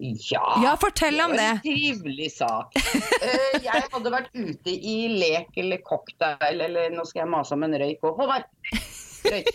[0.02, 2.74] Ja, Ja, fortell om det en trivelig sak.
[3.22, 7.62] Eh, jeg hadde vært ute i lek eller cocktail, eller nå skal jeg mase om
[7.68, 8.18] en røyk òg.
[8.18, 8.48] Håvard!
[9.22, 9.50] Røyk.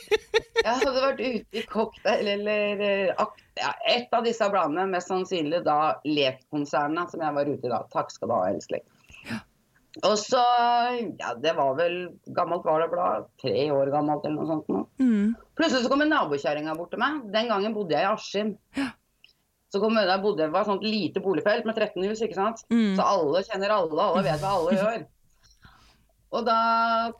[0.63, 3.25] Jeg hadde vært ute i cocktail eller eh,
[3.59, 7.81] ja, et av disse bladene, mest sannsynlig da Lekkonsernet som jeg var ute i da.
[7.93, 8.85] Takk skal du ha, Elsling.
[10.05, 10.41] Og så
[11.17, 11.95] Ja, det var vel
[12.37, 13.27] Gammelt var det blad?
[13.41, 14.67] Tre år gammelt eller noe sånt.
[14.69, 14.83] Nå.
[15.01, 15.35] Mm.
[15.57, 17.23] Plutselig så kommer nabokjerringa bort til meg.
[17.33, 18.51] Den gangen bodde jeg i Askim.
[19.73, 22.63] Så kommunen der bodde var et sånt lite boligfelt med 13 hus, ikke sant.
[22.71, 22.95] Mm.
[22.95, 25.05] Så alle kjenner alle, alle vet hva alle gjør.
[26.37, 26.59] Og da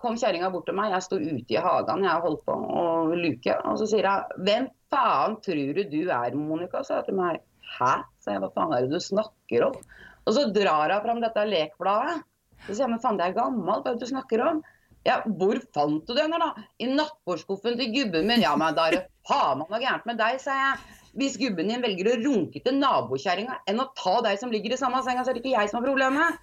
[0.02, 0.92] kom kjerringa bort til meg.
[0.92, 3.54] Jeg sto ute i hagen, jeg holdt på å luke.
[3.70, 7.40] Og så sier hun 'Hvem faen tror du du er, Monica?' sa jeg til meg.
[7.64, 8.42] 'Hæ?' sa jeg.
[8.42, 9.80] 'Hva faen er det du snakker om?'
[10.28, 12.24] Og så drar hun fram dette lekbladet.
[12.68, 14.64] Så sier jeg 'Men faen, det er gammelt, hva er det du snakker om?'
[15.08, 16.52] Ja, hvor fant du den, da?
[16.84, 18.42] I nattbordskuffen til gubben min.
[18.42, 20.78] Ja, men da er det faen meg noe gærent med deg, sa jeg.
[21.18, 24.80] Hvis gubben din velger å runke til nabokjerringa enn å ta deg som ligger i
[24.80, 26.38] samme senga, så er det ikke jeg som har problemet.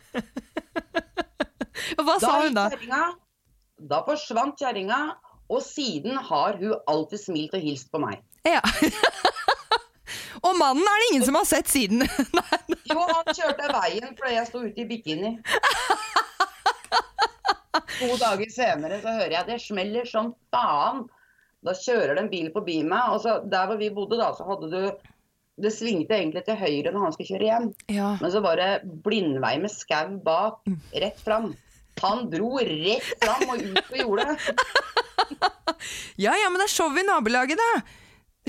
[2.04, 2.66] Hva sa hun da?
[2.72, 3.04] Kjæringa,
[3.90, 5.00] Da forsvant kjerringa,
[5.52, 8.22] og siden har hun alltid smilt og hilst på meg.
[8.48, 8.62] Ja.
[10.44, 12.02] Og mannen er det ingen som har sett siden.
[12.38, 12.78] Nei.
[12.90, 15.30] Jo, han kjørte veien fordi jeg sto ute i bikini.
[17.94, 21.06] To dager senere så hører jeg det smeller som faen.
[21.64, 24.44] Da kjører det en bil forbi meg, og så der hvor vi bodde da, så
[24.48, 25.10] hadde du
[25.64, 28.08] Det svingte egentlig til høyre når han skulle kjøre hjem, Ja.
[28.20, 28.70] men så var det
[29.04, 30.64] blindvei med skau bak,
[30.98, 31.52] rett fram.
[32.02, 34.34] Han dro rett fram og ut på jordet.
[36.24, 37.70] ja ja, men det er show i nabolaget, da!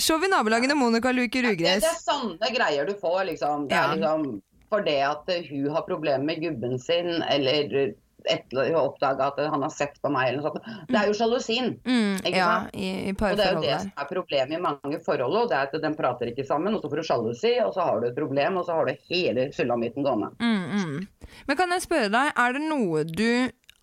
[0.02, 1.86] Show i nabolaget når Monica luker Det, ugress.
[1.86, 3.68] det er sanne greier du får, liksom.
[3.70, 4.26] Det er liksom
[4.74, 7.94] for det at hun har problemer med gubben sin, eller
[8.32, 10.70] etter å oppdage at han har sett på meg, eller noe sånt.
[10.90, 11.74] Det er jo sjalusien.
[11.86, 15.38] Mm, ja, i, i Og det er jo det som er problemet i mange forhold,
[15.42, 17.90] og det er at de prater ikke sammen, og så får du sjalusi, og så
[17.90, 20.32] har du et problem, og så har du hele sulamitten gående.
[20.40, 21.30] Mm, mm.
[21.50, 23.30] Men kan jeg spørre deg, er det noe du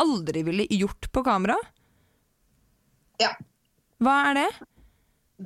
[0.03, 1.59] aldri ville gjort på kamera?
[3.23, 3.35] Ja.
[4.03, 4.51] Hva er det?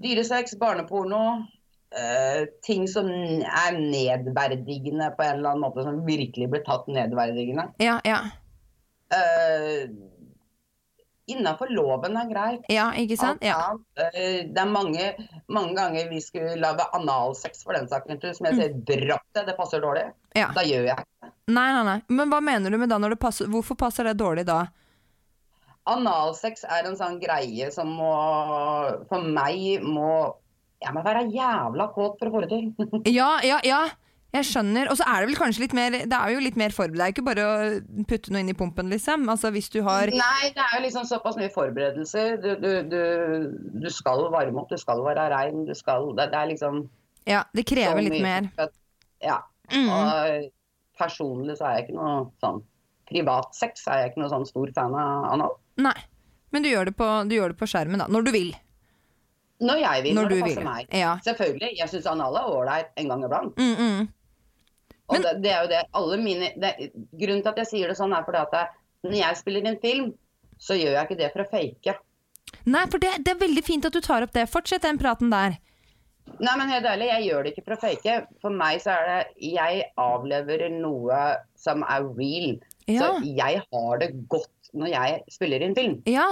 [0.01, 1.45] Dyresex, barneporno,
[1.97, 7.69] Uh, ting som er nedverdigende på en eller annen måte, som virkelig blir tatt nedverdigende.
[7.81, 8.19] Ja, ja.
[9.13, 9.87] Uh,
[11.27, 12.67] Innafor loven er greit.
[12.71, 13.43] Ja, ikke sant?
[13.43, 13.73] Ja.
[13.99, 15.09] eh, Det er mange,
[15.51, 19.57] mange ganger vi skulle lage analsex for den saken, som jeg sier dropp det, det
[19.59, 20.05] passer dårlig.
[20.39, 20.53] ja.
[20.55, 21.33] Da gjør jeg ikke det.
[21.51, 21.97] Nei, nei, nei.
[22.15, 24.61] Men hva mener du med da når det passer Hvorfor passer det dårlig da?
[25.87, 28.09] Analsex er en sånn greie som må
[29.11, 30.09] For meg må
[30.83, 32.91] Jeg må være jævla kåt for å få det til.
[33.19, 33.85] Ja, ja, ja.
[34.35, 34.91] Jeg skjønner.
[34.91, 36.99] Og så er det vel kanskje litt mer Det er jo litt mer forberedt.
[36.99, 39.27] Det er jo ikke bare å putte noe inn i pumpen, liksom.
[39.33, 42.37] Altså hvis du har Nei, det er jo liksom såpass mye forberedelser.
[42.43, 43.01] Du, du, du,
[43.87, 46.83] du skal varme opp, du skal være rein, du skal Det, det er liksom
[47.27, 48.51] Ja, det krever litt mer.
[49.25, 49.41] Ja.
[49.73, 49.89] Mm.
[49.91, 50.51] Og
[50.99, 52.61] personlig så er jeg ikke noe sånn
[53.07, 55.59] Privatsex er jeg ikke noe sånn stor fan av anal.
[55.79, 55.95] Nei.
[56.55, 58.09] Men du gjør, det på, du gjør det på skjermen, da.
[58.11, 58.49] Når du vil.
[59.61, 60.89] Når jeg vil, Når når, det det vil, passer meg.
[60.93, 61.13] ja.
[61.25, 61.71] Selvfølgelig.
[61.79, 63.57] Jeg syns anal er ålreit en gang iblant.
[63.57, 64.09] Mm, mm.
[65.07, 66.73] Og det, det er jo det alle mine det,
[67.15, 69.79] Grunnen til at jeg sier det sånn, er fordi at jeg, når jeg spiller en
[69.81, 70.11] film,
[70.59, 71.95] så gjør jeg ikke det for å fake.
[72.67, 74.49] Nei, for det, det er veldig fint at du tar opp det.
[74.51, 75.57] Fortsett den praten der.
[76.43, 78.17] Nei, men helt ærlig, jeg gjør det ikke for å fake.
[78.43, 81.21] For meg så er det Jeg avleverer noe
[81.61, 82.57] som er real.
[82.91, 82.99] Ja.
[82.99, 86.01] Så jeg har det godt når jeg spiller inn film.
[86.11, 86.27] Ja.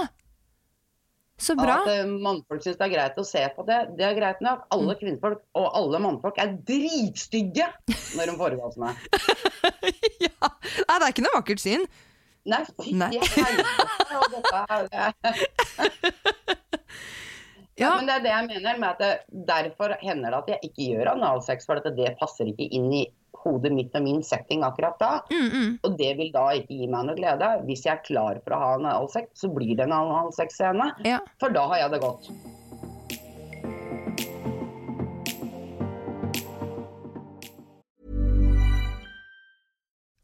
[1.37, 1.81] Så bra.
[1.83, 4.61] At eh, mannfolk syns det er greit å se på det, det er greit nok.
[4.65, 4.71] Mm.
[4.77, 7.67] Alle kvinnfolk og alle mannfolk er dritstygge
[8.15, 8.93] når de foregår med
[10.25, 10.47] ja.
[10.47, 11.83] Nei, det er ikke noe vakkert syn.
[12.45, 13.11] Nei, fy Nei.
[13.19, 13.87] helvete.
[14.15, 16.55] og dette er-
[17.75, 17.89] Ja.
[17.97, 19.07] Men det er det jeg mener med at det,
[19.49, 23.01] derfor hender det at jeg ikke gjør analsex, for at det passer ikke inn i
[23.43, 25.13] hodet mitt og min setting akkurat da.
[25.31, 25.71] Mm, mm.
[25.83, 27.51] Og det vil da ikke gi meg noe glede.
[27.67, 30.91] Hvis jeg er klar for å ha en analsex, så blir det en analsex-scene.
[31.07, 31.21] Ja.
[31.41, 32.31] For da har jeg det godt.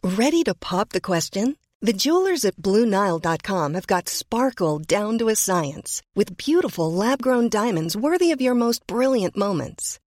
[0.03, 1.55] Ready to pop the question?
[1.79, 7.49] The jewelers at BlueNile.com have got sparkle down to a science with beautiful lab grown
[7.49, 9.99] diamonds worthy of your most brilliant moments.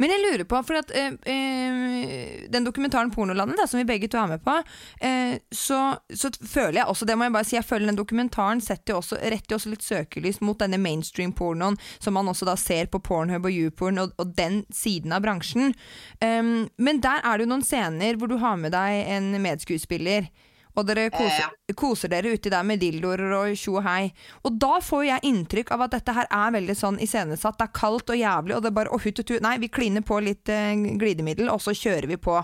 [0.00, 4.10] Men jeg lurer på, for at eh, eh, den dokumentaren Pornolandet, da, som vi begge
[4.12, 4.56] to er med på,
[5.00, 5.80] eh, så,
[6.12, 9.20] så føler jeg også, det må jeg bare si, jeg føler den dokumentaren setter også,
[9.22, 13.54] retter også litt søkelys mot denne mainstream-pornoen, som man også da ser på Pornhub og
[13.54, 15.72] YouPorn, og, og den siden av bransjen.
[16.20, 20.28] Um, men der er det jo noen scener hvor du har med deg en medskuespiller.
[20.76, 24.10] Og dere koser, koser dere uti der med dildoer og tjo og hei.
[24.44, 27.56] Og da får jeg inntrykk av at dette her er veldig sånn iscenesatt.
[27.56, 29.36] Det er kaldt og jævlig, og det er bare å hutt og tu.
[29.40, 32.36] Nei, vi kliner på litt eh, glidemiddel, og så kjører vi på.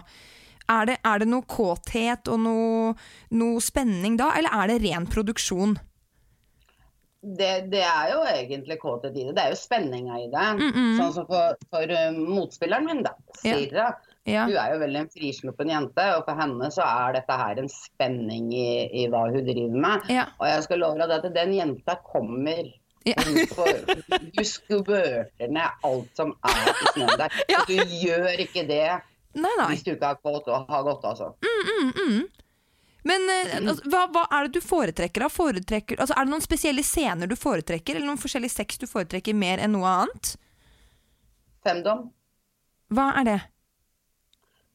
[0.73, 2.92] Er det, er det noe kåthet og noe,
[3.37, 5.77] noe, spenning da, eller er det ren produksjon?
[7.22, 9.35] Det, det er jo egentlig kåthet i det.
[9.37, 10.46] Det er jo spenninga i det.
[10.58, 10.96] Mm -mm.
[10.98, 13.14] Sånn som for, for uh, motspilleren min, da.
[13.38, 13.87] Sira.
[13.87, 13.92] Ja.
[14.24, 14.44] Ja.
[14.46, 17.68] Hun er jo veldig en frisluppen jente, og for henne så er dette her en
[17.68, 20.11] spenning i, i hva hun driver med.
[20.14, 20.28] Ja.
[20.38, 22.70] Og jeg skal love deg at den jenta kommer.
[23.02, 27.40] Du skvørter ned alt som er i snøen der.
[27.68, 28.87] Du gjør ikke det
[29.35, 29.66] nei, nei.
[29.72, 31.32] hvis du ikke har kåt og har gått, altså.
[31.42, 32.41] Mm, mm, mm.
[33.08, 35.26] Men eh, altså, hva, hva, er det du foretrekker?
[35.32, 39.34] foretrekker altså, er det noen spesielle scener du foretrekker, eller noen forskjellige sex du foretrekker
[39.34, 40.34] mer enn noe annet?
[41.66, 42.08] Femdom.
[42.92, 43.38] Hva er det?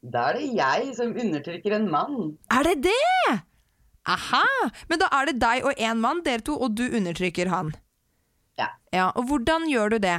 [0.08, 2.16] Da er det jeg som undertrykker en mann.
[2.54, 3.38] Er det det?
[4.08, 4.44] Aha!
[4.88, 7.74] Men da er det deg og én mann, dere to, og du undertrykker han.
[8.58, 8.70] Ja.
[8.94, 10.18] ja og hvordan gjør du det?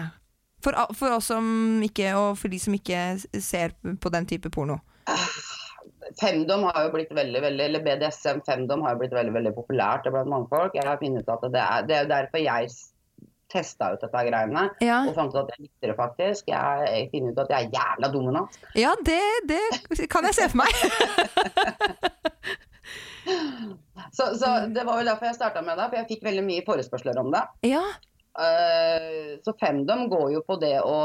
[0.63, 2.99] For, for, oss som ikke, og for de som ikke
[3.39, 4.81] ser på den type porno.
[6.17, 10.07] Femdom har jo blitt veldig, veldig, eller BDSM femdom har jo blitt veldig veldig populært
[10.09, 10.77] blant mange folk.
[10.77, 12.71] Jeg har funnet ut at det er, det er derfor jeg
[13.49, 14.99] testa ut dette greiene ja.
[15.09, 16.51] og fant ut at jeg likte det faktisk.
[16.51, 18.59] Jeg, finner ut at jeg er jævla dominant.
[18.77, 19.63] Ja, det, det
[20.11, 20.73] kan jeg se for meg.
[24.17, 26.65] så, så, det var jo derfor jeg starta med det, for jeg fikk veldig mye
[26.67, 27.43] forespørsler om det.
[27.71, 27.85] Ja.
[28.39, 30.99] Uh, så femdom går jo på det å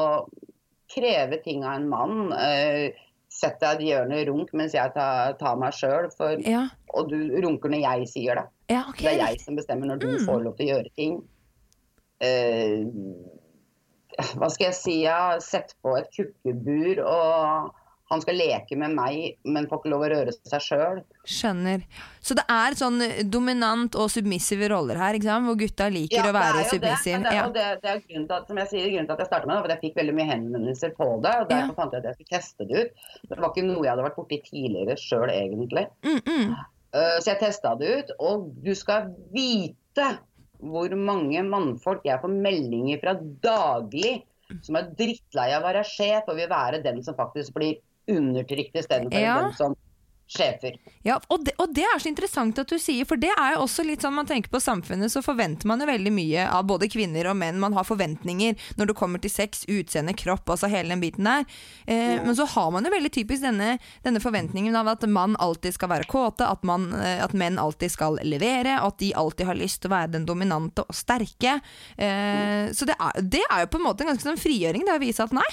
[0.92, 2.28] kreve ting av en mann.
[2.36, 2.92] Uh,
[3.34, 6.06] Sett deg et hjørne runk mens jeg tar, tar meg sjøl,
[6.46, 6.68] ja.
[6.94, 8.44] og du runker når jeg sier det.
[8.70, 9.02] Ja, okay.
[9.02, 10.20] Det er jeg som bestemmer når du mm.
[10.28, 11.16] får lov til å gjøre ting
[12.22, 12.86] Uh,
[14.38, 14.92] Hva skal jeg si?
[15.02, 17.72] Jeg har sett på et kukkebur, og
[18.12, 20.98] han skal leke med meg, men får ikke lov å røre seg sjøl.
[21.24, 21.84] Skjønner.
[22.24, 23.00] Så det er sånn
[23.32, 25.48] dominant og submissive roller her, ikke sant?
[25.48, 27.22] hvor gutta liker ja, å være submissive?
[27.24, 27.46] Det, ja.
[27.54, 29.56] det, det, er grunnen til at, som jeg sier, grunnen til at jeg starta med
[29.56, 31.32] det, for jeg fikk veldig mye henvendelser på det.
[31.32, 31.78] og Derfor ja.
[31.78, 33.08] fant jeg at jeg skulle teste det ut.
[33.30, 35.86] Det var ikke noe jeg hadde vært borti tidligere sjøl, egentlig.
[36.04, 36.54] Mm -mm.
[36.94, 40.12] Uh, så jeg testa det ut, og du skal vite
[40.60, 44.22] hvor mange mannfolk jeg får meldinger fra daglig
[44.62, 48.76] som er drittlei av å være sjef og vil være den som faktisk blir undertrykt
[48.82, 49.40] istedenfor ja.
[49.42, 49.76] dem som
[50.26, 50.76] sjefer.
[51.04, 53.64] Ja, og det, og det, er så interessant at du sier, for det er jo
[53.66, 56.88] også litt sånn man tenker på samfunnet, så forventer man jo veldig mye av både
[56.90, 57.60] kvinner og menn.
[57.60, 61.44] Man har forventninger når det kommer til sex, utseende, kropp, altså hele den biten der.
[61.84, 62.24] Eh, mm.
[62.28, 65.92] Men så har man jo veldig typisk denne, denne, forventningen av at mann alltid skal
[65.92, 69.82] være kåte, at, man, eh, at, menn alltid skal levere, at de alltid har lyst
[69.84, 71.58] til å være den dominante og sterke.
[72.00, 74.96] Eh, så det er, det er, jo på en måte en ganske sånn frigjøring, det
[74.96, 75.50] å vise at nei.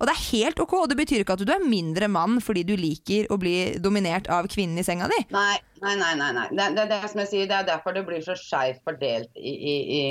[0.00, 2.64] Og det er helt ok, og det betyr ikke at du er mindre mann fordi
[2.66, 5.20] du liker å bli dominert av kvinnen i senga di.
[5.34, 5.54] Nei,
[5.84, 6.12] nei, nei.
[6.18, 6.48] nei, nei.
[6.50, 9.54] Det, det, det, som jeg sier, det er derfor det blir så skeivt fordelt i,
[9.54, 10.04] i, i,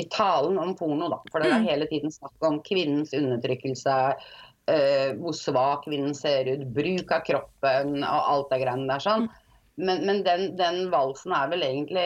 [0.00, 1.10] i, talen om porno.
[1.12, 1.20] Da.
[1.32, 1.68] For det er mm.
[1.68, 3.96] hele tiden snakk om kvinnens undertrykkelse,
[4.72, 9.28] uh, hvor svak kvinnen ser ut, bruk av kroppen og alt det greiene der sånn.
[9.76, 12.04] Men, men den, den, valsen er vel egentlig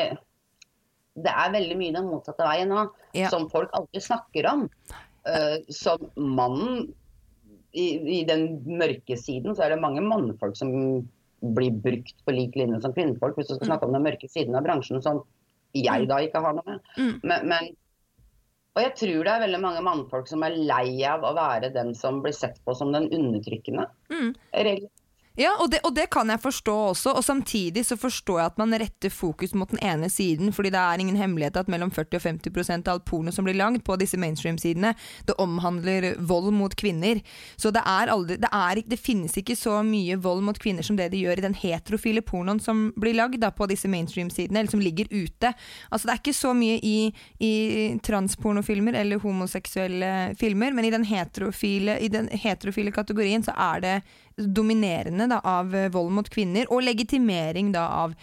[1.14, 2.80] Det er veldig mye den motsatte veien nå,
[3.14, 3.28] ja.
[3.30, 4.64] som folk alltid snakker om
[5.74, 6.88] som mannen
[7.72, 7.86] i,
[8.20, 10.72] i, den mørke siden, så er det mange mannfolk som
[11.40, 14.56] blir brukt på lik linje som kvinnefolk, hvis du skal snakke om den mørke siden
[14.58, 15.22] av bransjen, som
[15.76, 16.90] jeg da ikke har noe med.
[16.98, 17.14] Mm.
[17.22, 17.70] Men, men,
[18.74, 21.94] og jeg tror det er veldig mange mannfolk som er lei av å være den
[21.98, 23.86] som blir sett på som den undertrykkende.
[24.12, 24.32] Mm.
[25.40, 28.58] Ja, og det, og det, kan jeg forstå også, og samtidig så forstår jeg at
[28.60, 32.18] man retter fokus mot den ene siden, fordi det er ingen hemmelighet at mellom 40
[32.18, 34.92] og 50% av alt porno som blir langt på disse mainstream-sidene,
[35.24, 37.22] det omhandler vold mot kvinner.
[37.56, 40.98] Så det er aldri det, er, det, finnes ikke så mye vold mot kvinner som
[41.00, 44.84] det de gjør i den heterofile pornoen som blir lagd på disse mainstream-sidene, eller som
[44.84, 45.54] ligger ute.
[45.88, 46.96] Altså det er ikke så mye i,
[47.40, 47.54] i
[48.04, 54.00] transpornofilmer eller homoseksuelle filmer, men i den heterofile, i den heterofile kategorien så er det
[54.36, 58.14] dominerende da, av eh, vold mot kvinner, og legitimering da, av,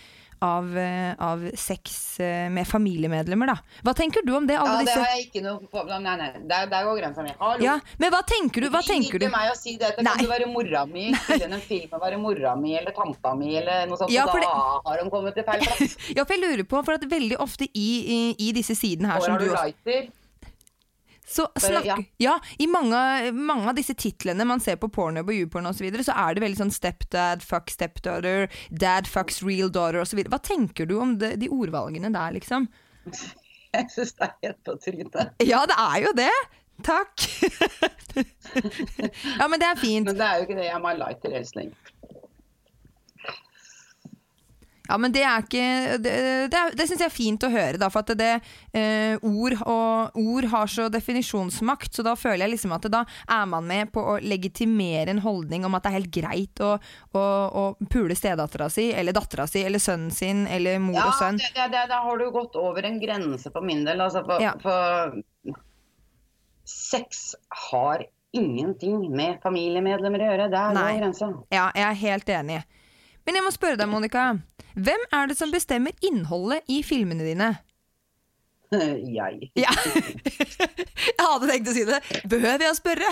[0.43, 3.57] av, eh, av, sex eh, med familiemedlemmer, da.
[3.85, 4.57] Hva tenker du om det?
[4.57, 7.33] ja, det har jeg ikke noe på Nei, nei, der, der går grensa mi.
[7.63, 8.69] Ja, men hva tenker du?
[8.73, 9.27] Hva tenker du?
[9.33, 9.93] meg å si det.
[9.97, 11.09] Kan du være mora mi?
[11.23, 14.37] Spille en film og være mora mi eller tanta mi eller noe sånt, ja, og
[14.37, 14.53] da det...
[14.91, 15.97] har hun kommet til feil plass.
[16.17, 19.21] ja, for jeg lurer på, for at veldig ofte i, i, i disse sidene her
[19.21, 20.09] Hvor som du, du lighter?
[21.27, 22.37] Så Bare, snakk, ja.
[22.57, 22.99] I mange,
[23.35, 26.37] mange av disse titlene man ser på Pornhub og YouPorn osv., så, videre, så er
[26.37, 30.23] det veldig sånn stepdad, fuck stepdaughter, dad fucks real daughter osv.
[30.31, 32.69] Hva tenker du om de, de ordvalgene der, liksom?
[33.75, 35.35] Jeg syns det er helt på trynet.
[35.43, 36.31] Ja, det er jo det!
[36.85, 37.25] Takk!
[39.41, 40.07] ja, men det er fint.
[40.07, 41.93] Men det er jo ikke det jeg my light til helst lenger.
[44.87, 45.63] Ja, men det er ikke
[46.03, 46.13] Det,
[46.51, 48.29] det, er- det syns jeg er fint å høre, da, for at det,
[48.73, 53.45] eh, ord, og, ord har så definisjonsmakt, så da føler jeg liksom at da er
[53.51, 56.73] man med på å legitimere en holdning om at det er helt greit å,
[57.13, 61.17] å, å pule stedattera si, eller dattera si, eller sønnen sin, eller mor Ja, og
[61.19, 61.37] sønn.
[61.41, 64.01] det, det, det, da har du gått over en grense for min del.
[64.01, 64.53] Altså, for, Ja.
[64.61, 65.17] for
[66.65, 67.35] sex
[67.71, 68.03] har
[68.35, 70.47] ingenting med familiemedlemmer å gjøre.
[70.51, 70.87] Det er Nei.
[70.93, 71.29] jo grensa.
[71.53, 72.57] Ja, jeg er helt enig.
[73.25, 74.25] Men jeg må spørre deg, Monica.
[74.77, 77.49] Hvem er det som bestemmer innholdet i filmene dine?
[79.17, 79.49] Jeg.
[79.55, 79.71] Ja.
[79.71, 82.01] jeg hadde tenkt å si det.
[82.27, 83.11] Behøver jeg å spørre?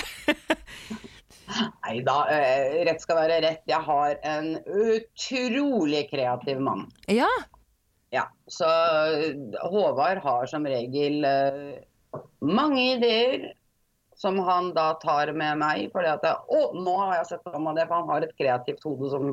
[1.85, 3.61] Nei da, eh, rett skal være rett.
[3.69, 6.87] Jeg har en utrolig kreativ mann.
[7.07, 7.29] Ja.
[8.13, 8.67] Ja, så
[9.63, 11.77] Håvard har som regel eh,
[12.43, 13.53] mange ideer
[14.15, 15.89] som han da tar med meg.
[15.93, 18.83] Fordi at Å, nå har jeg sett ham av det, for han har et kreativt
[18.87, 19.31] hode som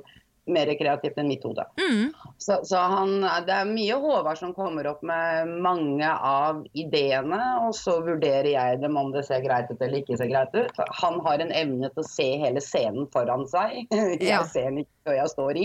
[0.50, 1.62] mer kreativt enn mitt hode.
[1.78, 2.08] Mm.
[2.42, 3.12] Så, så han,
[3.46, 8.80] det er mye Håvard som kommer opp med mange av ideene, og så vurderer jeg
[8.82, 10.82] dem om det ser greit ut eller ikke ser greit ut.
[10.98, 13.84] Han har en evne til å se hele scenen foran seg.
[13.92, 14.42] Jeg Ja.
[14.50, 15.64] ser den ikke før jeg står i.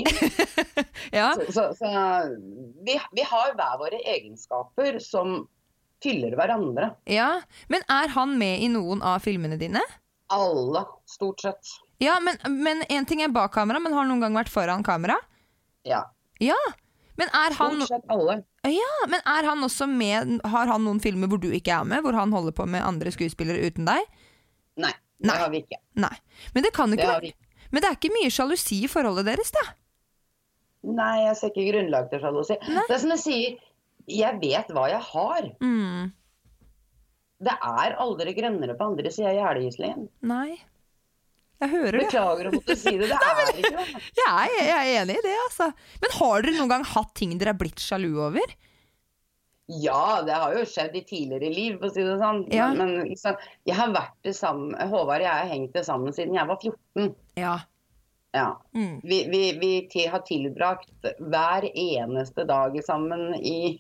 [1.18, 1.28] ja.
[1.38, 1.92] Så, så, så
[2.86, 5.40] vi, vi har hver våre egenskaper som
[6.04, 6.92] fyller hverandre.
[7.10, 7.40] Ja,
[7.74, 9.82] Men er han med i noen av filmene dine?
[10.34, 11.70] Alle, stort sett.
[12.04, 14.86] Ja, men, men en ting er bak kamera, men har han noen gang vært foran
[14.86, 15.18] kamera?
[15.88, 16.06] Ja,
[16.44, 16.60] Ja.
[17.18, 18.36] Men er han, stort sett alle.
[18.70, 22.04] ja, men er han også med Har han noen filmer hvor du ikke er med?
[22.06, 24.06] Hvor han holder på med andre skuespillere uten deg?
[24.78, 25.38] Nei, det Nei.
[25.42, 25.80] har vi ikke.
[25.98, 26.14] Nei.
[26.54, 27.34] Men det kan ikke Det være
[27.72, 29.66] Men det er ikke mye sjalusi i forholdet deres, da?
[30.88, 32.60] Nei, jeg ser ikke grunnlag til sjalusi.
[32.70, 32.86] Nei.
[32.86, 33.58] Det er som jeg sier,
[34.08, 35.50] jeg vet hva jeg har.
[35.58, 36.14] Mm.
[37.50, 40.60] Det er aldri grønnere på andre sida av Nei.
[41.58, 42.06] Jeg hører det.
[42.06, 43.10] Beklager å måtte si det.
[43.10, 43.86] Det er ikke det.
[44.22, 45.72] Jeg jeg er enig i det, altså.
[46.04, 48.58] Men har dere noen gang hatt ting dere er blitt sjalu over?
[49.68, 52.46] Ja, det har jo skjedd i tidligere liv, for å si det sånn.
[52.56, 52.70] Ja.
[52.78, 56.38] Men, liksom, jeg har vært det sammen Håvard og jeg har hengt det sammen siden
[56.38, 57.10] jeg var 14.
[57.36, 57.58] Ja.
[58.38, 58.62] Ja.
[58.76, 59.02] Mm.
[59.04, 63.80] Vi, vi, vi til, har tilbrakt hver eneste dag sammen i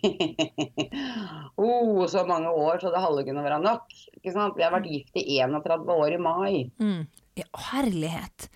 [1.55, 3.93] oh, så mange år så det halve kunne være nok.
[4.23, 6.53] Vi har vært gift i 31 år i mai.
[6.81, 7.05] Mm.
[7.37, 7.45] Ja.
[7.71, 8.49] Herlighet.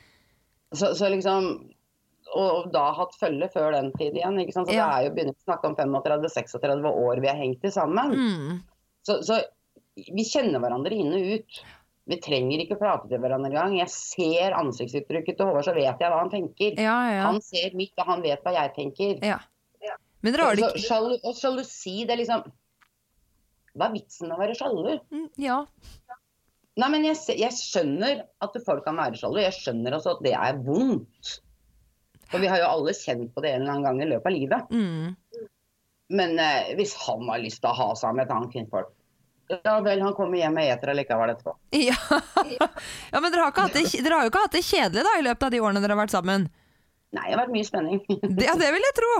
[0.74, 1.48] Så, så liksom
[2.32, 4.38] og, og da hatt følge før den tid igjen.
[4.40, 4.70] Ikke sant?
[4.70, 4.86] Så Ja.
[4.88, 8.14] det er jo begynt å snakke om 35-36 år vi har hengt i sammen.
[8.16, 8.62] Mm.
[9.04, 9.42] Så, så
[9.98, 11.62] vi kjenner hverandre inn og ut.
[12.12, 13.76] Vi trenger ikke prate til hverandre engang.
[13.78, 16.80] Jeg ser ansiktsuttrykket til Håvard, så vet jeg hva han tenker.
[16.80, 17.26] Ja, ja.
[17.28, 19.20] Han ser mitt, og han vet hva jeg tenker.
[19.26, 19.40] ja.
[20.22, 22.44] Men dere har det ikke og sjalusi, det er liksom
[23.74, 25.00] Hva er vitsen med å være sjalu?
[25.10, 25.56] Mm, Ja.
[26.80, 29.50] Nei, men jeg, jeg skjønner at folk kan være skjoldet.
[29.50, 31.34] Jeg skjønner også at det er vondt.
[32.32, 34.36] For vi har jo alle kjent på det en eller annen gang i løpet av
[34.38, 34.72] livet.
[34.72, 35.50] Mm.
[36.16, 38.90] Men eh, hvis han har lyst til å ha seg med et annet kvinnfolk
[39.64, 41.56] Ja vel, han kommer hjem med eter allikevel etterpå.
[41.92, 41.96] Ja.
[43.12, 45.48] ja, men dere har, det, dere har jo ikke hatt det kjedelig da i løpet
[45.48, 46.48] av de årene dere har vært sammen.
[47.12, 48.04] Nei, det har vært mye spenning.
[48.40, 49.12] Ja, det vil jeg tro.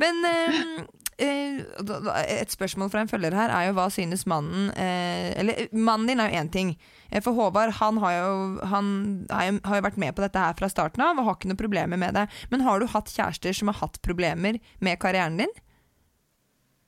[0.00, 0.84] Men eh,
[1.22, 6.22] et spørsmål fra en følger her er jo hva synes mannen eh, Eller mannen din
[6.22, 6.72] er jo én ting.
[7.10, 8.32] Eh, For Håvard han har jo,
[8.72, 8.88] han
[9.30, 12.00] har jo vært med på dette her fra starten av og har ikke noe problemer
[12.00, 12.26] med det.
[12.50, 15.54] Men har du hatt kjærester som har hatt problemer med karrieren din?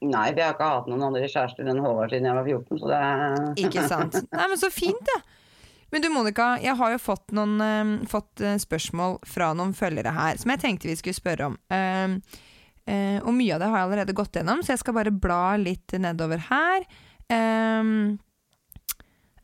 [0.04, 2.90] Nei, vi har ikke hatt noen andre kjærester enn Håvard siden jeg var 14, så
[2.90, 4.18] det er Ikke sant?
[4.34, 5.22] Nei, men så fint, da.
[5.94, 10.12] Men du Monica, jeg har jo fått noen eh, fått eh, spørsmål fra noen følgere
[10.16, 11.56] her som jeg tenkte vi skulle spørre om.
[11.72, 12.18] Eh,
[12.86, 15.56] eh, og mye av det har jeg allerede gått gjennom, så jeg skal bare bla
[15.60, 16.86] litt nedover her.
[17.28, 17.90] Eh,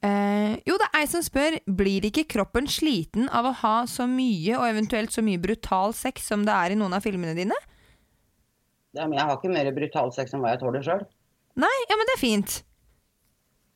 [0.09, 4.07] eh, jo, det er ei som spør Blir ikke kroppen sliten av å ha så
[4.11, 7.59] mye, og eventuelt så mye brutal sex som det er i noen av filmene dine?
[8.93, 11.07] Ja, men jeg har ikke mer brutal sex enn hva jeg tåler sjøl.
[11.63, 12.61] Nei, ja, men det er fint.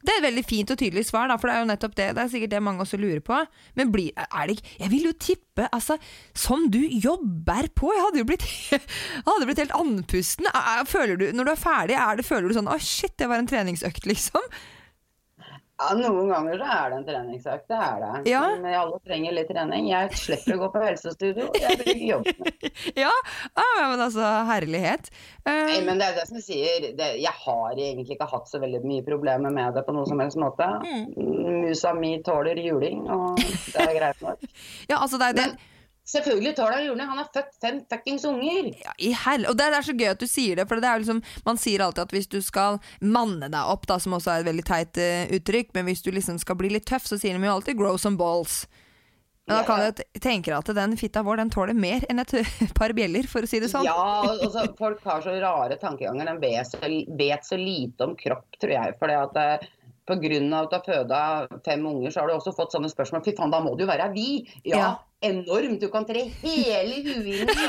[0.07, 2.04] Det er et veldig fint og tydelig svar, da, for det er jo nettopp det.
[2.14, 3.40] Det er sikkert det mange også lurer på.
[3.78, 5.96] Men blir, er det ikke Jeg vil jo tippe, altså,
[6.36, 8.46] som du jobber på Jeg hadde jo blitt,
[9.26, 10.46] hadde blitt helt andpusten.
[10.52, 13.16] Er- er- Føler du, når du er ferdig, er det, føler du sånn Å, shit,
[13.18, 14.46] det var en treningsøkt, liksom?
[15.76, 18.12] Ja, Noen ganger så er det en treningssak, det er det.
[18.30, 18.40] Ja.
[18.56, 19.90] Men alle trenger litt trening.
[19.90, 22.52] Jeg slipper å gå på helsestudio, jeg blir ikke jobbe.
[23.04, 23.12] Ja,
[23.56, 25.10] ja, men altså, herlighet.
[25.44, 25.52] Uh...
[25.68, 26.88] Nei, men det er det som sier.
[26.96, 30.20] Det, jeg har egentlig ikke hatt så veldig mye problemer med det på noen som
[30.22, 30.68] helst måte.
[31.16, 34.44] Musa mi tåler juling, og det er greit nok.
[34.90, 35.48] ja, altså, det er det.
[35.52, 35.75] Men
[36.11, 37.09] selvfølgelig tåler han juling.
[37.11, 38.70] Han har født fem fuckings unger.
[38.84, 39.46] Ja, i hell...
[39.50, 41.84] Og det er, så gøy at du sier det, for det er liksom, man sier
[41.84, 45.00] alltid at hvis du skal manne deg opp, da, som også er et veldig teit
[45.02, 47.78] uh, uttrykk, men hvis du liksom skal bli litt tøff, så sier de jo alltid
[47.78, 48.64] 'grow some balls'.
[49.46, 52.32] Men da kan jeg tenke deg at den fitta vår den tåler mer enn et
[52.78, 53.86] par bjeller, for å si det sånn.
[53.86, 56.32] Ja, altså, folk har så rare tankeganger.
[56.32, 58.96] De vet så, vet så lite om kropp, tror jeg.
[58.98, 59.68] Fordi at eh,
[60.11, 61.20] av at du har føda
[61.66, 63.22] fem unger, så har du også fått sånne spørsmål.
[63.26, 64.42] Fy faen, da må du jo være vi.
[64.64, 64.90] Ja, Ja.
[65.24, 65.80] Enormt.
[65.80, 67.66] Du kan tre hele huet inn i.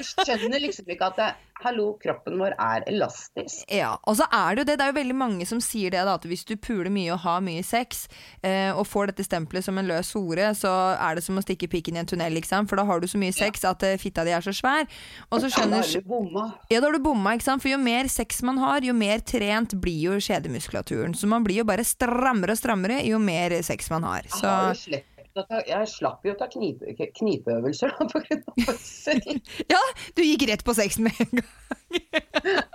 [0.00, 1.28] Du skjønner liksom ikke at det,
[1.60, 3.66] hallo, kroppen vår er elastisk.
[3.68, 4.76] Ja, og så er det jo det.
[4.80, 7.20] Det er jo veldig mange som sier det, da, at hvis du puler mye og
[7.24, 8.06] har mye sex,
[8.40, 11.68] eh, og får dette stempelet som en løs hore, så er det som å stikke
[11.68, 12.70] pikken i en tunnel, sant?
[12.70, 14.88] For da har du så mye sex at eh, fitta di er så svær.
[15.28, 16.46] Og så Ja, da skjønner har du bomma.
[16.72, 17.64] Ja, da har du bomma, ikke sant?
[17.64, 21.12] For jo mer sex man har, jo mer trent blir jo skjedemuskulaturen.
[21.18, 24.24] Så man blir jo bare strammere og strammere jo mer sex man har.
[24.24, 25.02] Jeg, har jo ta,
[25.38, 29.20] jeg slapp jo å ta knipe, knipeøvelser da, på grunn av fødsel.
[29.72, 29.82] ja,
[30.16, 31.52] du gikk rett på sexen med en gang.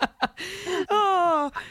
[0.95, 1.63] Åh.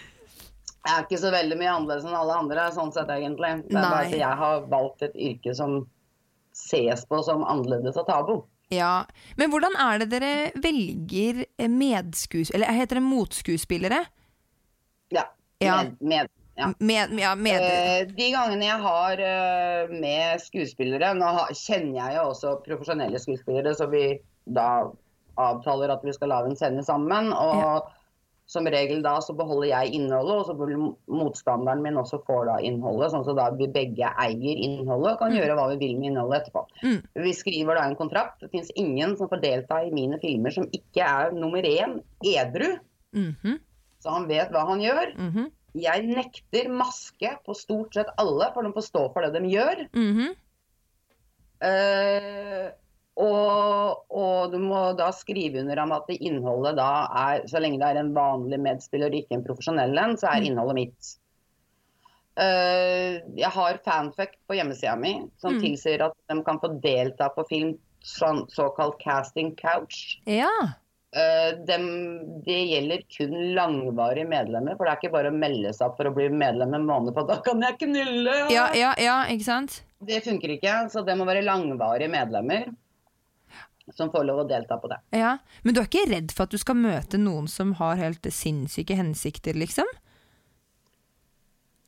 [0.85, 3.55] Jeg er ikke så veldig mye annerledes enn alle andre, sånn sett egentlig.
[3.71, 5.79] Det er bare at jeg har valgt et yrke som
[6.55, 8.35] ses på som annerledes og tabu.
[8.73, 9.05] Ja,
[9.37, 13.99] Men hvordan er det dere velger medskuespillere Eller heter det motskuespillere?
[15.13, 15.27] Ja.
[15.61, 15.83] Ja.
[15.83, 16.73] Med, med, ja.
[16.79, 22.29] Med, ja, med, Eh, de gangene jeg har eh, med skuespillere Nå kjenner jeg jo
[22.31, 24.91] også profesjonelle skuespillere, så vi da
[25.37, 27.33] avtaler at vi skal lage en scene sammen.
[27.33, 27.81] Og Ja.
[28.47, 30.77] som regel da så beholder jeg innholdet, og så vil
[31.09, 33.11] motstanderen min også få da innholdet.
[33.11, 36.43] Sånn at da vi begge eier innholdet og kan gjøre hva vi vil med innholdet
[36.43, 36.67] etterpå.
[36.85, 37.01] Mm.
[37.25, 38.41] Vi skriver da en kontrakt.
[38.45, 42.77] Det fins ingen som får delta i mine filmer som ikke er nummer én edru.
[43.17, 43.59] Mhm,
[44.05, 45.17] Så han vet hva han gjør.
[45.17, 49.51] mhm, Jeg nekter maske på stort sett alle, for de får stå for det de
[49.51, 49.89] gjør.
[49.97, 50.33] Mm -hmm.
[51.67, 52.71] uh,
[53.17, 57.79] og, og du må da skrive under om at det innholdet da er Så lenge
[57.79, 60.47] det er en vanlig medspiller og ikke en profesjonell en, så er Mm.
[60.47, 61.19] innholdet mitt.
[62.35, 65.61] Uh, jeg har fanfuck på hjemmesida mi som Mm.
[65.63, 70.19] tilsier at de kan få delta på film, sånn, såkalt casting couch.
[70.27, 70.51] Ja.
[71.15, 71.85] Eh, dem,
[72.43, 76.11] det gjelder kun langvarige medlemmer, for det er ikke bare å melde seg opp for
[76.11, 78.35] å bli medlem en måned på da kan jeg knulle!
[78.51, 79.77] Ja, ja, ja, ikke sant?
[80.03, 82.67] Det funker ikke, så det må være langvarige medlemmer
[83.95, 84.99] som får lov å delta på det.
[85.15, 85.37] Ja.
[85.63, 88.97] Men du er ikke redd for at du skal møte noen som har helt sinnssyke
[88.99, 89.87] hensikter, liksom?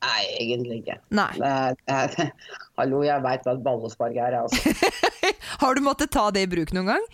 [0.07, 0.99] Nei, egentlig ikke.
[1.17, 1.31] Nei.
[2.79, 4.91] Hallo, jeg veit hva et ballespark er, jeg også.
[5.65, 7.07] Har du måttet ta det i bruk noen gang?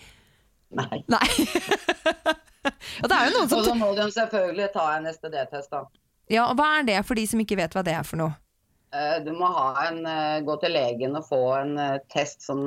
[0.79, 1.03] Nei.
[1.11, 1.27] Nei.
[3.03, 5.83] Og det er jo noen Og så må de selvfølgelig ta en STD-test, da.
[6.31, 8.37] Ja, og hva er det for de som ikke vet hva det er for noe?
[8.93, 12.63] Eh, Du må ha en, eh, gå til legen og få en eh, test som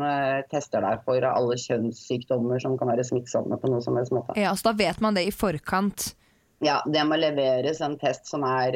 [0.50, 4.36] tester deg for alle kjønnssykdommer som kan være smittsomme på noe som helst måte.
[4.38, 6.14] Ja, så da vet man det i forkant.
[6.64, 8.72] Ja, det må leveres en test som er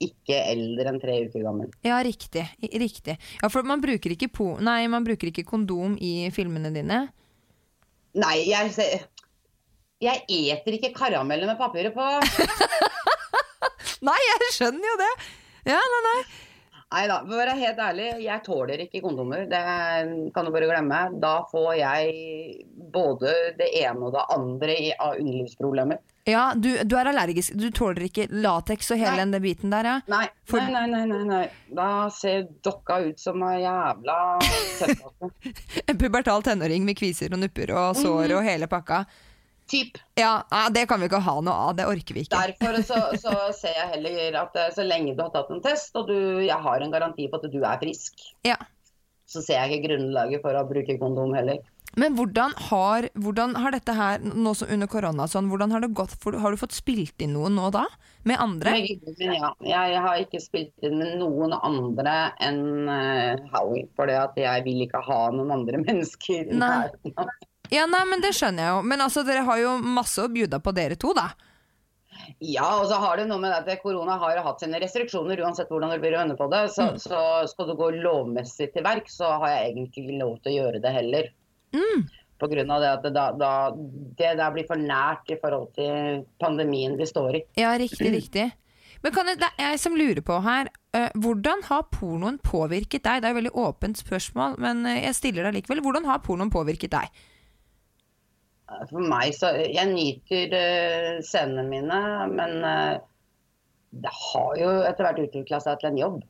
[0.00, 1.72] ikke eldre enn tre uker gammel.
[1.82, 2.44] Ja, riktig.
[2.62, 3.16] Riktig.
[3.42, 7.00] Ja, for man bruker ikke, po nei, man bruker ikke kondom i filmene dine.
[8.14, 8.70] Nei, jeg
[10.04, 12.04] Jeg eter ikke karameller med papiret på.
[14.08, 15.12] Nei, jeg skjønner jo det!
[15.64, 16.18] Ja, nei, nei.
[16.94, 19.46] Nei da, for å være helt ærlig, jeg tåler ikke kondomer.
[19.50, 19.60] Det
[20.34, 21.00] kan du bare glemme.
[21.22, 26.02] Da får jeg både det ene og det andre av underlivsproblemer.
[26.24, 27.52] Ja, du, du er allergisk.
[27.60, 29.26] Du tåler ikke lateks og hele Nei.
[29.34, 29.96] den biten der, ja.
[30.08, 31.42] Nei, For- nei, nei, nei, nei.
[31.76, 34.16] Da ser dokka ut som ei jævla
[34.78, 35.52] søppelkasse.
[35.92, 39.02] En pubertal tenåring med kviser og nupper og sår og hele pakka.
[39.68, 39.96] Typ.
[40.20, 41.74] Ja, det kan vi ikke ha noe av.
[41.76, 42.36] Det orker vi ikke.
[42.40, 45.92] Derfor så, så ser jeg heller at eh, så lenge du har tatt en test,
[45.96, 48.56] og du, jeg har en garanti på at du er frisk, Ja.
[49.28, 51.60] så ser jeg ikke grunnlaget for å bruke kondom heller.
[51.96, 55.92] Men hvordan har, hvordan har dette her, nå som under korona, sånn, hvordan har det
[55.94, 56.16] gått?
[56.24, 57.84] Har du fått spilt inn noe nå da?
[58.26, 58.72] Med andre?
[59.20, 59.52] Ja.
[59.62, 62.88] Jeg har ikke spilt inn med noen andre enn
[63.54, 63.86] Howie.
[63.94, 66.50] For jeg vil ikke ha noen andre mennesker.
[66.50, 66.88] Nei.
[67.72, 68.82] Ja, nei, men det skjønner jeg jo.
[68.90, 71.30] Men altså, dere har jo masse å bjuda på dere to, da.
[72.38, 75.90] Ja, og så har det noe med at korona har hatt sine restriksjoner uansett hvordan
[75.94, 76.66] du blir vende på det.
[76.74, 76.98] Så, Mm.
[77.02, 80.58] så skal du gå lovmessig til verk, så har jeg egentlig ikke lov til å
[80.62, 81.30] gjøre det heller.
[81.74, 82.04] Mm.
[82.40, 83.52] På grunn av det at det, da, da,
[84.18, 87.42] det der blir for nært i forhold til pandemien vi står i.
[87.60, 88.48] Ja, riktig, riktig.
[89.04, 93.04] Men kan jeg, det er jeg som lurer på her, eh, hvordan har pornoen påvirket
[93.04, 93.20] deg?
[93.20, 95.82] Det er et veldig åpent spørsmål, men eh, jeg stiller deg likevel.
[95.84, 97.24] Hvordan har pornoen påvirket deg?
[98.88, 101.98] For meg så Jeg nyter uh, scenene mine,
[102.32, 102.96] men uh,
[103.92, 106.22] det har jo etter hvert utvikla seg til en jobb.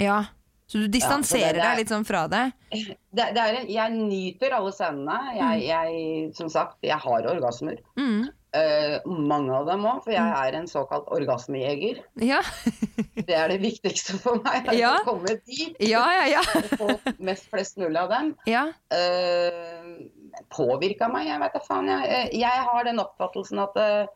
[0.00, 0.22] Ja,
[0.70, 2.44] Så du distanserer det er- deg litt sånn fra det?
[3.12, 5.16] Det, det er en, jeg nyter alle scenene.
[5.36, 7.76] Jeg, jeg, som sagt, jeg har orgasmer.
[8.00, 8.30] Mm.
[8.56, 12.00] Uh, mange av dem òg, for jeg er en såkalt orgasmejeger.
[12.24, 12.40] Ja.
[13.28, 14.64] Det er det viktigste for meg.
[14.72, 14.94] er Ja.
[15.02, 16.42] Å komme dit ja, ja, ja.
[16.80, 16.88] få
[17.20, 18.32] mest flest mulig av dem.
[18.48, 18.64] ja.
[18.92, 20.08] Uh,
[20.52, 21.88] påvirka meg, jeg vet da faen.
[21.92, 24.06] Jeg, Eh, jeg har den oppfattelsen at uh,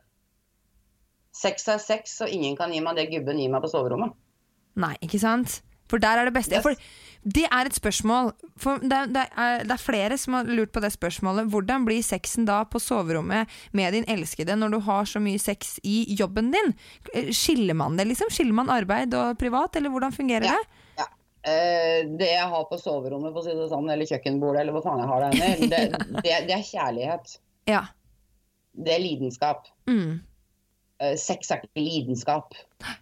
[1.36, 4.16] sex er sex, og ingen kan gi meg det gubben gir meg på soverommet.
[4.80, 5.60] Nei, ikke sant?
[5.90, 6.60] For der er det beste.
[6.64, 6.74] For
[7.26, 8.32] det er et spørsmål.
[8.62, 11.48] For det, det, er, det er flere som har lurt på det spørsmålet.
[11.50, 15.76] Hvordan blir sexen da på soverommet med din elskede når du har så mye sex
[15.86, 16.74] i jobben din?
[17.14, 18.30] Eh, Skiller man det, liksom?
[18.30, 20.54] Skiller man arbeid og privat, eller hvordan fungerer Ja.
[20.58, 20.82] det?
[21.02, 21.08] Ja.
[21.46, 25.10] Eh, det jeg har på soverommet, på si sånn, eller kjøkkenbordet, eller hva faen jeg
[25.10, 25.82] har der inne, det,
[26.26, 27.36] det, det er kjærlighet.
[27.70, 27.84] Ja.
[28.76, 29.66] Det er lidenskap.
[29.90, 30.20] Mm.
[31.02, 32.54] Eh, sex er ikke lidenskap.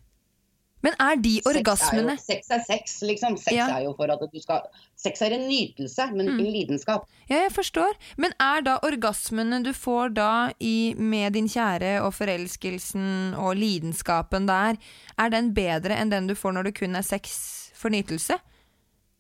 [0.85, 3.39] Men er de Sex er jo- orgasmene Sex er sex, liksom.
[3.41, 3.69] Sex Ja.
[3.79, 4.67] er jo for at du skal
[5.01, 7.07] Sex er en nytelse, men ikke en lidenskap.
[7.29, 7.95] Ja, jeg forstår.
[8.21, 10.29] Men er da orgasmene du får da
[10.61, 14.77] i, med din kjære og forelskelsen og lidenskapen der,
[15.19, 18.39] er den bedre enn den du får når det kun er sex for nytelse?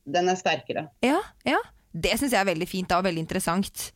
[0.06, 0.88] Den er sterkere.
[1.02, 1.58] Ja, ja.
[1.94, 3.92] Det syns jeg er veldig fint da, og veldig interessant.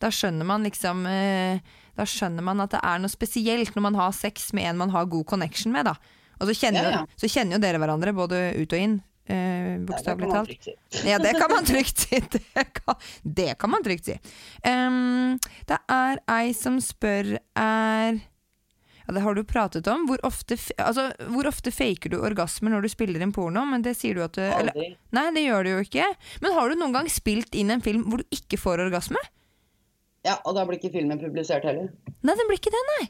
[0.00, 1.58] Da skjønner man liksom eh,
[1.96, 4.90] Da skjønner man at det er noe spesielt når man har sex med en man
[4.94, 5.94] har god connection med, da.
[6.38, 7.04] Og så kjenner, Ja, ja.
[7.18, 10.52] Så kjenner jo dere hverandre både ut og inn, eh, bokstavelig talt.
[10.62, 10.74] si.
[11.08, 12.20] Ja, det kan man trygt si.
[12.32, 14.16] Det kan, det kan man trygt si.
[14.64, 20.06] Um, det er ei som spør er ja, Det har du pratet om.
[20.06, 23.64] Hvor ofte, altså, hvor ofte faker du orgasmer når du spiller inn porno?
[23.66, 24.90] Men det sier du at du, eller, Aldri.
[25.16, 26.06] Nei, det gjør du jo ikke.
[26.44, 29.22] Men har du noen gang spilt inn en film hvor du ikke får orgasme?
[30.26, 31.88] Ja, og da blir ikke filmen publisert heller.
[32.20, 33.04] Nei, det blir ikke det, nei.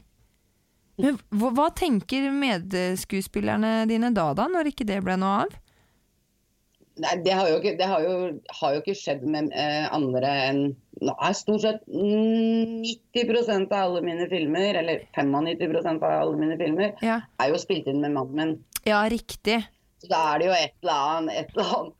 [0.99, 5.57] Men hva, hva tenker medskuespillerne dine da, da, når ikke det ble noe av?
[6.99, 8.15] Nei, det har jo ikke, det har jo,
[8.59, 10.61] har jo ikke skjedd med eh, andre enn
[10.99, 16.91] Nå er stort sett 90 av alle mine filmer, eller 95 av alle mine filmer,
[16.99, 18.51] Ja, er jo spilt inn med mannen min.
[18.83, 19.61] ja riktig.
[20.03, 21.95] Så da er det jo et eller annet, et eller annet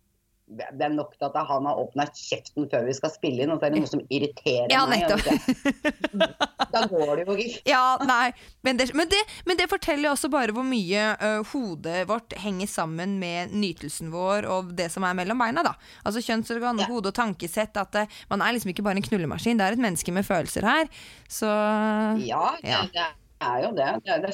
[0.49, 3.59] Det er nok til at han har åpna kjeften før vi skal spille inn, og
[3.61, 5.05] så er det noe som irriterer Ja, meg.
[6.73, 7.61] Da går det jo ikke.
[7.69, 8.31] Ja, nei,
[8.65, 12.69] men det, men det, men det forteller også bare hvor mye ø, hodet vårt henger
[12.69, 15.75] sammen med nytelsen vår og det som er mellom beina, da.
[16.05, 16.89] Altså kjønnsorgan, Ja.
[16.89, 17.77] hode og tankesett.
[17.77, 20.65] At det, man er liksom ikke bare en knullemaskin, det er et menneske med følelser
[20.65, 20.89] her.
[21.29, 21.49] Så
[22.25, 22.81] Ja, det, Ja.
[22.93, 23.07] det
[23.41, 23.91] er jo det.
[24.03, 24.33] det, er det.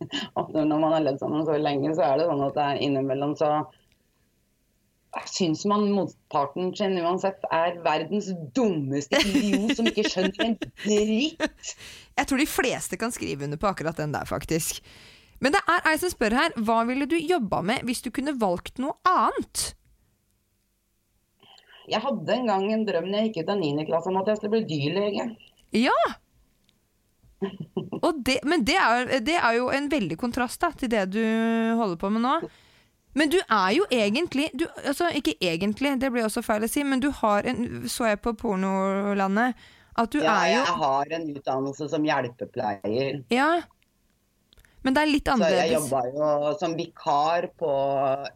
[0.68, 3.34] Når man har levd sammen så lenge, så er det sånn at det er innimellom
[3.38, 3.52] så
[5.30, 11.74] syns man motparten sin uansett er verdens dummeste idiot som ikke skjønner en dritt.
[12.18, 14.82] jeg tror de fleste kan skrive under på akkurat den der, faktisk.
[15.42, 18.36] Men det er ei som spør her, hva ville du jobba med hvis du kunne
[18.40, 19.72] valgt noe annet?
[21.90, 23.88] Jeg hadde en gang en drøm når jeg gikk ut av 9.
[23.90, 25.26] klasse om at jeg skulle bli dyrlege.
[25.76, 25.98] Ja!
[28.24, 31.20] Det, men det er, det er jo en veldig kontrast da, til det du
[31.76, 32.38] holder på med nå.
[33.14, 36.82] Men du er jo egentlig du, altså Ikke egentlig, det blir også feil å si,
[36.84, 39.54] men du har en Så jeg på pornolandet
[39.96, 43.20] at du Ja, er jo jeg har en utdannelse som hjelpepleier.
[43.30, 43.60] Ja.
[44.82, 45.76] Men det er litt Så jeg annerledes.
[45.76, 47.70] jobba jo som vikar på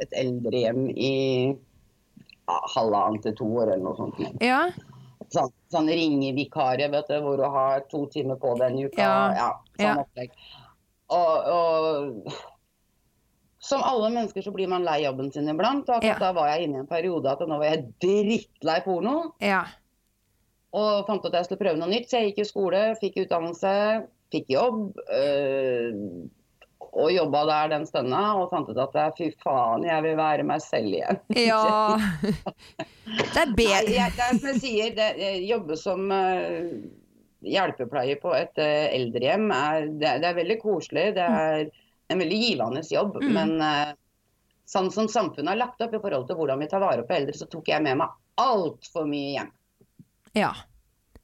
[0.01, 1.11] et eldrehjem i
[1.51, 4.23] ja, halvannet til to år eller noe sånt.
[4.41, 4.61] Ja.
[5.35, 9.03] Sånn, sånn ringevikarie, vet du, hvor du har to timer på den uka.
[9.03, 9.19] Ja.
[9.37, 9.51] Ja,
[9.81, 9.97] sånn Ja.
[10.07, 10.31] opplegg.
[11.11, 12.33] Og, og
[13.59, 15.89] som alle mennesker så blir man lei jobben sin iblant.
[15.91, 16.15] Og Ja.
[16.19, 19.33] da var jeg inne i en periode at nå var jeg drittlei porno.
[19.41, 19.65] ja.
[20.77, 22.11] Og fant ut at jeg skulle prøve noe nytt.
[22.11, 23.71] Så jeg gikk i skole, fikk utdannelse,
[24.31, 24.93] fikk jobb.
[25.11, 25.95] øh,
[26.99, 30.61] og jobba der den stunda og fant ut at fy faen, jeg vil være meg
[30.65, 31.19] selv igjen.
[31.49, 31.97] ja.
[33.09, 36.73] Det er Nei, bedre jeg, det er som jeg sier, det, jeg jobber som øh,
[37.49, 39.51] hjelpepleier på et øh, eldrehjem.
[39.55, 41.07] Er, det, det er veldig koselig.
[41.17, 41.71] Det er
[42.09, 43.19] en veldig givende jobb.
[43.23, 43.33] Mm.
[43.37, 43.93] Men øh,
[44.69, 47.37] sånn som samfunnet har lagt opp i forhold til hvordan vi tar vare på eldre,
[47.37, 49.53] så tok jeg med meg altfor mye hjem.
[50.37, 50.53] Ja.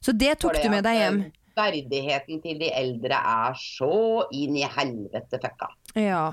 [0.03, 1.19] Så det tok Fordi du med deg hjem?
[1.25, 5.69] øh, Verdigheten til de eldre er så inn i helvete fucka.
[5.95, 6.25] Ja.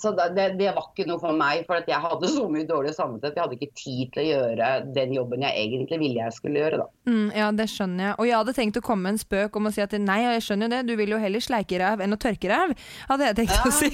[0.00, 2.94] Så det, det, var ikke noe for meg, for at jeg hadde så mye dårlig
[2.96, 3.36] samvittighet.
[3.36, 6.80] Jeg hadde ikke tid til å gjøre den jobben jeg egentlig ville jeg skulle gjøre.
[6.80, 6.86] da.
[7.10, 8.14] Mm, ja, det skjønner jeg.
[8.16, 10.46] Og jeg hadde tenkt å komme med en spøk om å si at nei, jeg
[10.46, 12.74] skjønner det, du vil jo heller sleike ræv enn å tørke ræv,
[13.10, 13.90] hadde jeg tenkt Ja, å si.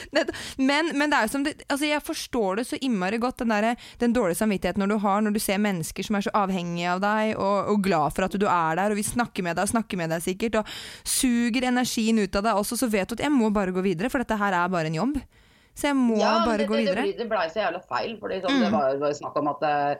[0.68, 3.54] men, men det er jo som det, altså jeg forstår det så innmari godt, den,
[3.54, 6.94] der, den dårlige samvittigheten når du har når du ser mennesker som er så avhengige
[6.94, 9.66] av deg, og, og glad for at du er der, og vil snakke med deg
[9.66, 13.16] og snakke med deg sikkert, og suger energien ut av deg også, så vet du
[13.18, 15.18] at jeg må bare gå videre, for dette her er bare en jobb.
[15.74, 17.04] Så jeg må Ja, bare det, gå det, det, videre.
[17.06, 18.18] ble- det blei så jævla feil.
[18.20, 18.64] Fordi sånn, Mm.
[18.66, 19.94] Det var, var snakk om at eh,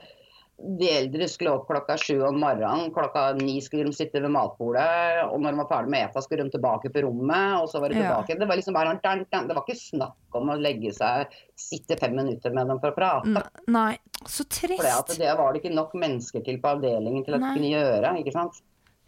[0.79, 2.93] de eldre skulle opp klokka sju om morgenen.
[2.95, 5.25] Klokka ni skulle de sitte ved matbordet.
[5.33, 7.63] Og når de var ferdig med ETA, skulle de tilbake på rommet.
[7.63, 8.21] Og så var de Ja.
[8.23, 9.25] Det var liksom bare dun.
[9.49, 12.95] Det var ikke snakk om å legge seg, sitte fem minutter med dem for å
[12.95, 13.27] prate.
[13.27, 15.19] N- Nei, så For det, trist.
[15.19, 18.19] det var det ikke nok mennesker til på avdelingen til at de kunne gjøre.
[18.23, 18.61] ikke sant?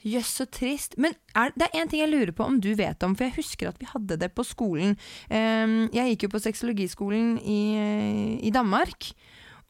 [0.04, 0.98] Jøss, så trist.
[1.00, 3.38] Men er, det er én ting jeg lurer på om du vet om, for jeg
[3.38, 4.98] husker at vi hadde det på skolen.
[5.32, 7.62] Ehm, jeg gikk jo på sexologiskolen i,
[8.44, 9.14] i Danmark,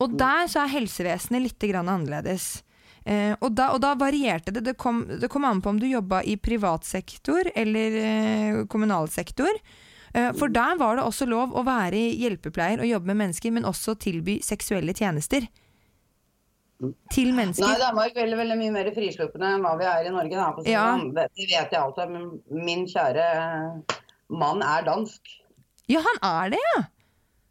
[0.03, 2.64] og der så er helsevesenet litt grann annerledes.
[3.05, 4.64] Eh, og, da, og da varierte det.
[4.66, 9.11] Det kom, det kom an på om du jobba i privat sektor eller eh, kommunal
[9.12, 9.53] sektor.
[10.14, 13.68] Eh, for der var det også lov å være hjelpepleier og jobbe med mennesker, men
[13.68, 15.47] også tilby seksuelle tjenester.
[17.14, 17.66] Til mennesker.
[17.66, 20.35] Nei, Danmark er veldig, veldig mye mer frisluppende enn hva vi er i Norge.
[20.41, 20.87] Da, Ja.
[20.99, 22.12] Det det vet jeg alt om.
[22.12, 23.28] men Min kjære
[24.30, 25.20] mann er dansk.
[25.91, 26.82] Ja, han er det, ja!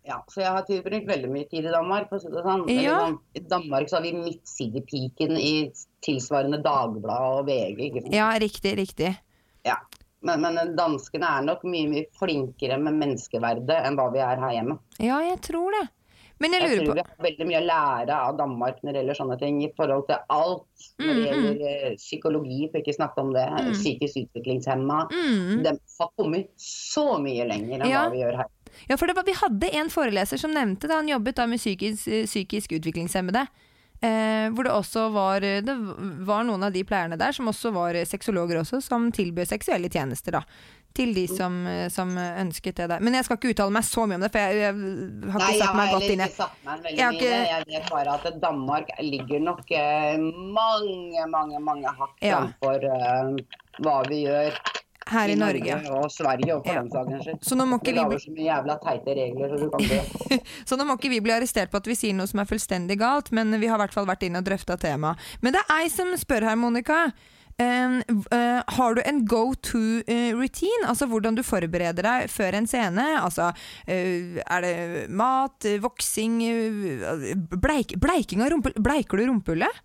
[0.05, 2.09] Ja, så jeg har tilbrukt veldig mye tid i Danmark.
[2.09, 2.65] For å si det sånn.
[2.75, 2.97] Ja.
[3.39, 5.53] I Danmark så har vi midtsidepiken i
[6.03, 8.09] tilsvarende Dagbladet og VG.
[8.11, 9.13] Ja, riktig, riktig.
[9.63, 9.77] Ja.
[10.23, 14.53] Men, men danskene er nok mye mye flinkere med menneskeverdet enn hva vi er her
[14.57, 14.77] hjemme.
[15.03, 15.85] Ja, jeg tror det.
[16.43, 18.99] Men jeg Jeg tror på vi har veldig mye å lære av Danmark når det
[19.01, 22.95] gjelder sånne ting, i forhold til alt når det Mm, gjelder eh, psykologi, for ikke
[22.97, 23.71] snakke om det, Mm.
[23.77, 24.99] psykisk utviklingshemma.
[25.11, 25.63] mm.
[25.63, 25.69] De
[25.99, 28.03] har kommet så mye lenger enn Ja.
[28.05, 28.49] hva vi gjør her.
[28.89, 31.59] Ja, for det var, vi hadde en foreleser som nevnte da han jobbet da med
[31.59, 33.47] psykisk, psykisk utviklingshemmede.
[34.03, 35.63] Eh, hvor det også var Det
[36.27, 40.31] var noen av de pleierne der som også var sexologer også, som tilbød seksuelle tjenester,
[40.31, 40.41] da.
[40.93, 42.99] Til de som, eh, som ønsket det der.
[43.01, 44.75] Men jeg skal ikke uttale meg så mye om det, for jeg, jeg
[45.33, 47.65] har ikke Nei, satt meg godt inn i ikke satt meg veldig Jeg mye Jeg
[47.71, 50.21] vet bare at Danmark ligger nok eh,
[50.59, 52.43] mange, mange mange hakk Ja.
[52.43, 54.61] framfor uh, hva vi gjør
[55.13, 55.75] her i Norge.
[55.91, 56.81] og Sverige, og for Ja.
[56.81, 57.41] den skyld.
[57.43, 60.39] Så nå må ikke vi lager så mye jævla teite regler, så du kan ikke...
[60.69, 62.97] Så nå må ikke vi bli arrestert på at vi sier noe som er fullstendig
[63.01, 65.19] galt, men vi har i hvert fall vært inne og drøfta temaet.
[65.41, 67.11] Men det er ei som spør her, Monica.
[67.61, 67.99] Eh,
[68.33, 70.87] eh, har du en go to-routine?
[70.89, 73.05] altså hvordan du forbereder deg før en scene?
[73.21, 73.51] Altså,
[73.87, 78.81] eh, er det mat, eh, voksing, eh, bleik, bleiking av rumpehullet?
[78.83, 79.83] Bleiker du rumpehullet?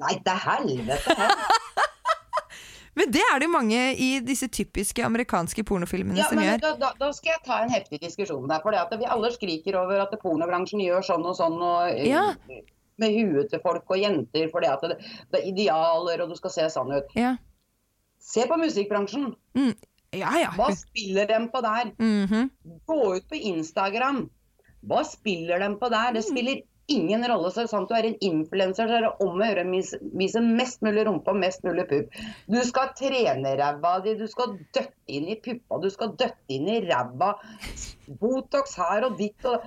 [0.00, 1.16] Nei, til helvete!
[2.96, 6.62] Men det er det jo mange i disse typiske amerikanske pornofilmene Ja, som men gjør.
[6.62, 8.62] da, da, da skal jeg ta en heftig diskusjon der.
[8.64, 11.58] For det at vi alle skriker over at pornobransjen gjør sånn og sånn.
[11.60, 12.22] Og, eh, Ja.
[12.98, 14.96] Med huet til folk og jenter, for det at det,
[15.32, 17.10] det er idealer, og du skal se sånn ut.
[17.18, 17.34] Ja.
[18.18, 19.34] Se på musikkbransjen.
[20.16, 20.48] ja, ja.
[20.56, 21.92] Hva spiller dem på der?
[21.98, 22.48] Mhm.
[22.88, 24.24] Gå ut på Instagram.
[24.86, 26.12] Hva spiller dem på der?
[26.16, 26.30] Det Mm.
[26.30, 27.50] spiller ingen rolle.
[27.50, 30.80] Så sant du er en influenser, så er det om å gjøre å vise mest
[30.86, 32.08] mulig rumpe og mest mulig pupp.
[32.48, 36.68] Du skal trene ræva di, du skal døtte inn i puppa, du skal døtte inn
[36.68, 37.34] i ræva.
[38.20, 39.62] Botox her og ditt og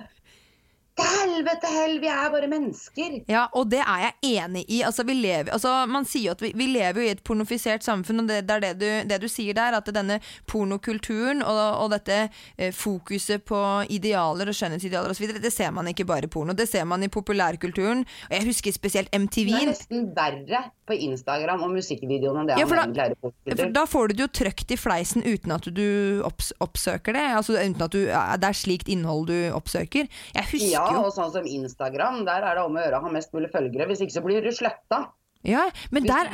[1.00, 3.14] Til helvete hell, vi er bare mennesker.
[3.30, 4.82] Ja, og det er jeg enig i.
[4.84, 7.84] Altså, vi lever, altså, man sier jo at vi, vi lever jo i et pornofisert
[7.86, 10.18] samfunn, og det, det er det du, det du sier der, at denne
[10.50, 12.18] pornokulturen og, og dette
[12.58, 13.60] eh, fokuset på
[13.92, 17.08] idealer og skjønnhetsidealer osv., det ser man ikke bare i porno, det ser man i
[17.12, 18.04] populærkulturen.
[18.28, 19.50] Og jeg husker spesielt MTV.
[19.54, 23.84] Det er nesten verre på Instagram og musikkvideoene enn det Ja, for da- For da
[23.86, 27.22] får du det jo trøkt i fleisen uten at du opps oppsøker det.
[27.38, 30.08] Altså uten at du, det er slikt innhold du oppsøker.
[30.34, 33.14] Jeg husker Ja, og sånn som Instagram, der er det om å gjøre å ha
[33.14, 33.86] mest mulig følgere.
[33.90, 35.08] Hvis ikke så blir du sletta.
[35.42, 36.28] ja, men der.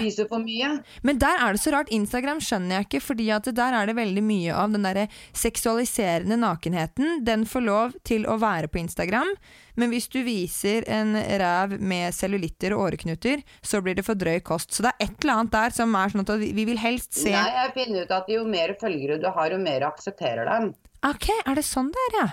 [1.06, 1.90] Men der er det så rart.
[1.94, 6.38] Instagram skjønner jeg ikke, fordi at der er det veldig mye av den derre seksualiserende
[6.42, 7.20] nakenheten.
[7.24, 9.30] Den får lov til å være på Instagram,
[9.78, 14.40] men hvis du viser en ræv med cellulitter og åreknuter, så blir det for drøy
[14.42, 14.74] kost.
[14.74, 17.14] Så det er et eller annet der som er sånn at vi vi vil helst
[17.14, 20.72] se Nei, jeg finner ut at jo mer følgere du har, jo mer aksepterer dem.
[21.06, 22.26] Ok, er det sånn det er, ja?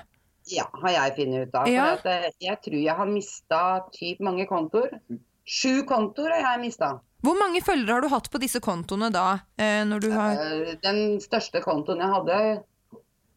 [0.51, 1.69] Ja, har jeg funnet ut av.
[1.71, 1.85] Ja.
[2.03, 3.61] Eh, jeg tror jeg har mista
[3.95, 4.97] typ mange kontoer.
[5.43, 6.97] Sju kontoer har jeg mista.
[7.23, 9.39] Hvor mange følgere har du hatt på disse kontoene da?
[9.57, 12.63] Eh, har Eh, Den største kontoen jeg hadde,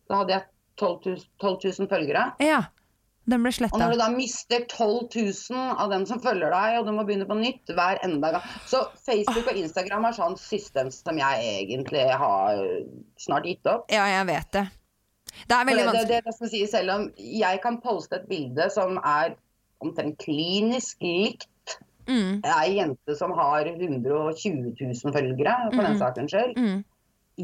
[0.09, 0.43] da hadde jeg
[0.77, 2.33] 12 000, 12 000 følgere.
[2.43, 2.65] Ja.
[3.27, 5.09] Den ble Og når du da mister 12
[5.51, 8.45] 000 av dem som følger deg, og du må begynne på nytt hver enda gang
[8.71, 12.63] Så Facebook og Instagram er sånn system som jeg egentlig har
[13.19, 13.91] snart gitt opp.
[13.91, 14.65] Ja, jeg vet det.
[15.49, 16.09] Det er veldig det, det, vanskelig.
[16.09, 19.37] det, det som sier, selv om jeg kan poste et bilde som er
[19.85, 21.51] omtrent klinisk likt
[22.07, 26.53] Mm, ei jente som har 120 000 følgere, for den saken skyld.
[26.55, 26.85] mm,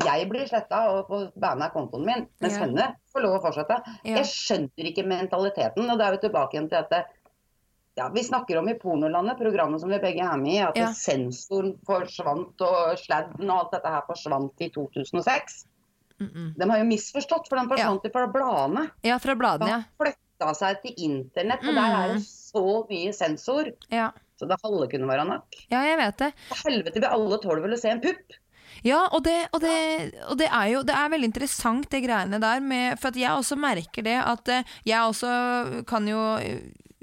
[0.05, 2.61] Jeg blir sletta og får banna kontoen min, mens Ja.
[2.61, 3.80] henne får lov å fortsette.
[4.07, 4.20] Ja.
[4.20, 7.03] Jeg skjønner ikke mentaliteten, og da er vi tilbake igjen til dette
[7.99, 10.93] ja, Vi snakker om i Pornolandet, programmet som vi begge er med i, at Ja.
[10.95, 15.66] sensoren forsvant og sladden og alt dette her forsvant i 2006.
[16.23, 16.51] mm, mm.
[16.59, 18.89] De har jo misforstått, for den forsvant jo fra bladene.
[19.07, 19.81] Ja, fra bladene, ja.
[20.01, 23.75] Flytta seg til internett, og der er det så mye sensor.
[23.93, 24.12] ja.
[24.43, 25.59] Så det halve kunne være nok.
[25.70, 26.33] Ja, jeg vet det.
[26.49, 28.33] For helvete, vi alle tåler vel å se en pupp?
[28.83, 29.75] Ja, og det, og det,
[30.27, 32.62] og det er jo det er veldig interessant, det greiene der.
[32.64, 36.18] Med, for jeg også merker det at eh, jeg også kan jo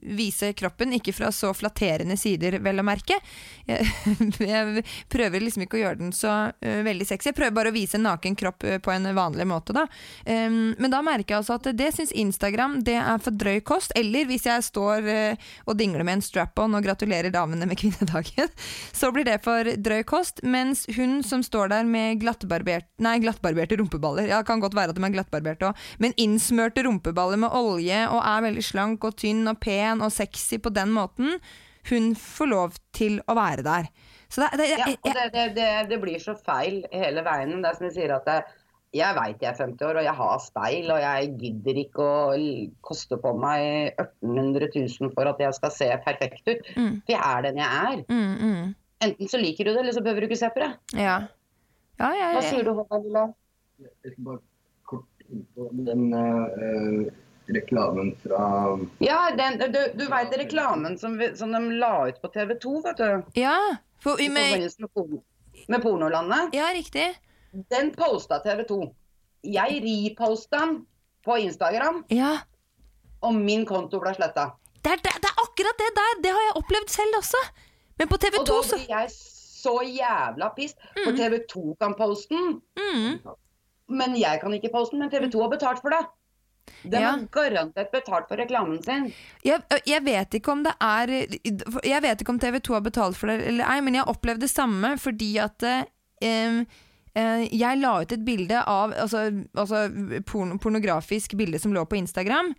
[0.01, 3.17] vise kroppen, ikke fra så flatterende sider, vel å merke.
[3.67, 3.85] Jeg,
[4.51, 7.31] jeg prøver liksom ikke å gjøre den så uh, veldig sexy.
[7.31, 9.85] Jeg prøver bare å vise en naken kropp uh, på en vanlig måte, da.
[10.25, 13.93] Um, men da merker jeg altså at det syns Instagram det er for drøy kost.
[13.99, 18.49] Eller hvis jeg står uh, og dingler med en strap-on og gratulerer damene med kvinnedagen,
[18.99, 20.43] så blir det for drøy kost.
[20.43, 24.99] Mens hun som står der med glattbarbert, nei, glattbarberte rumpeballer, ja, kan godt være at
[24.99, 29.47] de er glattbarberte òg, men innsmørte rumpeballer med olje og er veldig slank og tynn
[29.49, 31.39] og pen og sexy på den måten,
[31.89, 33.89] hun får lov til å være der.
[34.29, 37.23] Så det, det, Ja, jeg, og jeg, det, det, det, det blir så feil hele
[37.25, 37.55] veien.
[37.63, 38.39] Det er som jeg sier at det,
[38.99, 42.37] jeg veit jeg er 50 år og jeg har speil, og jeg gidder ikke å
[42.85, 46.69] koste på meg 1800 000 for at jeg skal se perfekt ut.
[46.77, 46.95] Mm.
[47.05, 47.99] For jeg er den jeg er.
[48.09, 48.69] mm, mm,
[49.05, 50.71] Enten så liker du det, eller så behøver du ikke se på det.
[50.99, 51.19] ja.
[51.99, 53.25] Ja, Hva sier du, Håvard Lilla?
[53.83, 54.39] Jeg skal bare
[54.87, 57.09] kort inn på den eh,
[57.55, 62.31] reklamen fra Ja, den, du, du veit reklamen som, vi, som de la ut på
[62.33, 63.23] TV 2, vet du.
[63.41, 63.55] ja,
[64.03, 65.21] for, I med, forbindelse med, porno,
[65.67, 66.53] med Pornolandet.
[66.55, 67.07] ja, riktig.
[67.73, 68.79] Den posta TV 2.
[69.43, 70.77] Jeg reposta den
[71.25, 72.37] på Instagram, Ja.
[73.21, 74.51] og min konto ble sletta.
[74.83, 76.21] Det er, det, det er akkurat det der!
[76.23, 77.41] Det har jeg opplevd selv også.
[77.99, 79.09] Men på TV2 så blir jeg
[79.59, 83.17] så jævla pissed, for TV 2 kan poste den, mm,
[83.99, 85.03] men jeg kan ikke poste den.
[85.03, 85.99] Men TV 2 har betalt for det.
[86.83, 87.11] De Ja.
[87.11, 89.13] har garantert betalt for reklamen sin.
[89.43, 91.07] jeg, jeg vet ikke om det er
[91.83, 94.39] Jeg vet ikke om TV2 har betalt for det eller ei, men jeg har opplevd
[94.39, 96.63] det samme fordi at eh,
[97.51, 99.25] jeg la ut et bilde av Altså,
[99.57, 99.89] altså
[100.25, 102.53] porno, pornografisk bilde som lå på Instagram.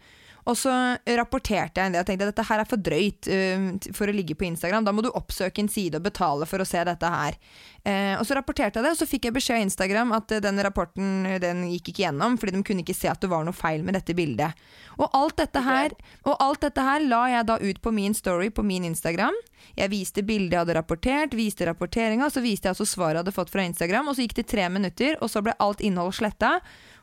[0.50, 0.72] Og så
[1.18, 2.00] rapporterte jeg en del.
[2.00, 4.86] Jeg tenkte at dette her er for drøyt uh, for å ligge på Instagram.
[4.86, 7.38] Da må du oppsøke en side og betale for å se dette her.
[7.86, 10.40] Uh, og så rapporterte jeg det, og så fikk jeg beskjed av Instagram at uh,
[10.42, 13.56] den rapporten den gikk ikke gjennom, fordi de kunne ikke se at det var noe
[13.56, 14.58] feil med dette bildet.
[14.98, 15.94] Og alt dette her,
[16.26, 19.36] og alt dette her la jeg da ut på min story på min Instagram.
[19.78, 23.36] Jeg viste bildet jeg hadde rapportert, viste rapporteringa, så viste jeg altså svaret jeg hadde
[23.36, 26.58] fått fra Instagram, og så gikk det tre minutter, og så ble alt innhold sletta.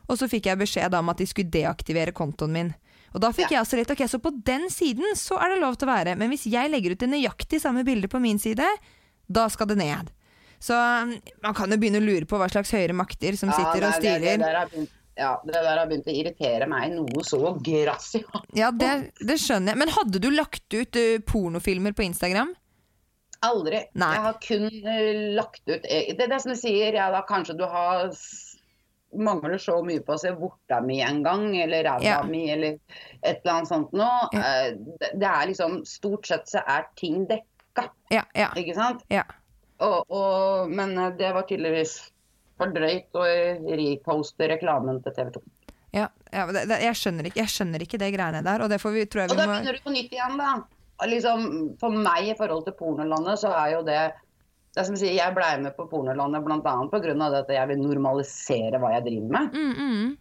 [0.08, 2.70] Og så fikk jeg beskjed om at de skulle deaktivere kontoen min.
[3.14, 5.78] Og da fikk jeg altså litt Ok, så på den siden så er det lov
[5.78, 8.66] til å være, men hvis jeg legger ut det nøyaktig samme bildet på min side,
[9.28, 10.12] da skal det ned.
[10.58, 13.84] Så um, man kan jo begynne å lure på hva slags høyere makter som sitter
[13.84, 14.70] og nei, det, det, styrer.
[14.72, 18.24] begynt, ja, det der har begynt å irritere meg noe så grassig.
[18.58, 19.82] Ja, det, det skjønner jeg.
[19.84, 22.52] Men hadde du lagt ut uh, pornofilmer på Instagram?
[23.46, 23.84] Aldri.
[23.98, 24.12] Nei.
[24.16, 27.22] Jeg har kun uh, lagt ut eh, Det er det som du sier, ja da
[27.26, 28.10] kanskje du har
[29.16, 32.22] Mangler så mye på å se vorta mi en gang, eller ræva Ja.
[32.28, 32.76] mi, eller
[33.22, 34.28] et eller annet sånt noe.
[34.32, 34.42] Ja.
[34.68, 34.74] Eh,
[35.14, 39.04] Det, er liksom Stort sett så er ting dekka, Ja, ja, ikke sant?
[39.08, 39.24] ja.
[39.80, 42.10] Og, og, men eh, det var tydeligvis
[42.58, 43.24] for drøyt å
[43.78, 45.42] reposte reklamen til TV 2.
[45.92, 48.80] ja, ja det, det, jeg, skjønner ikke, jeg skjønner ikke det greiene der, og det
[48.82, 50.56] får vi, tror jeg Og da da må du på nytt igjen, da.
[51.06, 51.44] Liksom,
[51.78, 54.00] for meg i forhold til pornolandet, så er jo det
[54.74, 56.60] det er som å si, Jeg blei med på pornolandet bl.a.
[56.62, 57.28] pga.
[57.40, 59.52] at jeg vil normalisere hva jeg driver med.
[59.54, 60.16] mm, mm.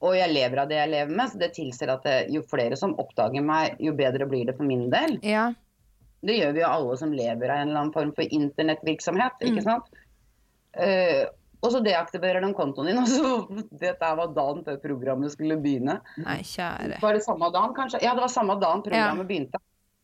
[0.00, 2.76] Og jeg lever av det jeg lever med, så det tilsier at det, jo flere
[2.80, 5.18] som oppdager meg, jo bedre blir det for min del.
[5.22, 5.50] Ja,
[6.24, 9.50] Det gjør vi jo alle som lever av en eller annen form for internettvirksomhet, Mm.
[9.52, 9.84] ikke sant.
[10.76, 11.26] Uh,
[11.60, 15.98] og så deaktiverer de kontoen din, og så Dette var dagen før programmet skulle begynne.
[16.24, 17.00] nei, kjære.
[17.02, 18.00] Var det samme dagen, kanskje?
[18.04, 19.60] Ja, det var samme dagen programmet begynte.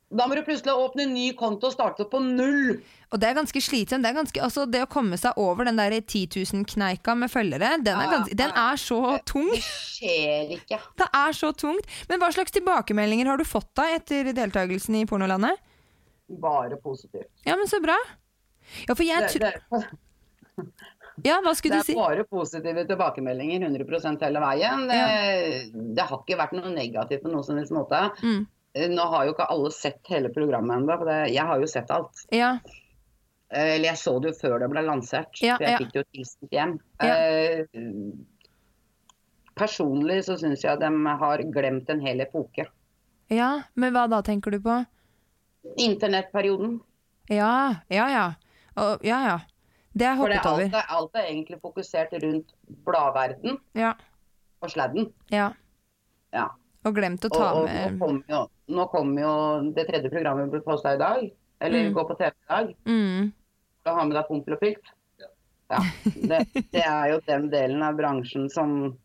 [0.06, 2.76] Da må du plutselig åpne en ny konto og starte på null.
[3.10, 4.06] Og det er ganske slitsomt.
[4.06, 7.98] Det, ganske, altså det å komme seg over den der 10 000-kneika med følgere, den
[7.98, 9.50] er, ganske, den er så tung.
[9.50, 10.78] Det skjer ikke.
[11.02, 11.90] Det er så tungt.
[12.10, 15.58] Men hva slags tilbakemeldinger har du fått da etter deltakelsen i Pornolandet?
[16.42, 17.30] Bare positivt.
[17.46, 17.98] Ja, men så bra.
[18.86, 19.54] Ja, for jeg Det,
[21.24, 24.82] Ja, hva skulle du er bare positive tilbakemeldinger 100 hele veien.
[24.90, 24.98] Det,
[25.96, 28.02] det har ikke vært noe negativt på noen som helst måte.
[28.20, 28.44] Mm.
[28.76, 31.90] Nå har jo ikke alle sett hele programmet ennå, for det, jeg har jo sett
[31.90, 32.26] alt.
[32.34, 32.58] Ja,
[33.48, 35.78] Eh, Eller jeg så det jo før det ble lansert, Ja, for jeg ja.
[35.78, 36.72] fikk det jo tilsendt hjem.
[36.98, 37.62] Eh,
[39.54, 40.90] personlig så syns jeg de
[41.22, 42.66] har glemt en hel epoke.
[43.32, 44.80] Ja, men hva da tenker du på?
[45.78, 46.80] Internettperioden.
[47.30, 47.52] Ja,
[47.90, 48.26] ja, ja.
[48.76, 49.38] Og, ja, ja.
[49.96, 50.76] Det er jeg hoppet er alt, over.
[50.82, 52.50] er- alt er egentlig fokusert rundt
[52.84, 53.94] bladverden Ja,
[54.60, 55.12] og sladden.
[55.30, 55.52] ja.
[56.34, 56.48] Ja.
[56.86, 58.42] Og glemt å ta og og, med kommer jo,
[58.76, 59.34] nå kommer jo
[59.74, 61.24] det tredje programmet ble posta i dag.
[61.60, 61.94] Eller Mm.
[61.96, 62.74] går på TV i dag.
[62.86, 63.32] mm.
[63.86, 64.92] Du har med deg Pompel og Pilt.
[65.70, 65.78] Ja.
[66.14, 68.96] Det, det er jo den delen av bransjen som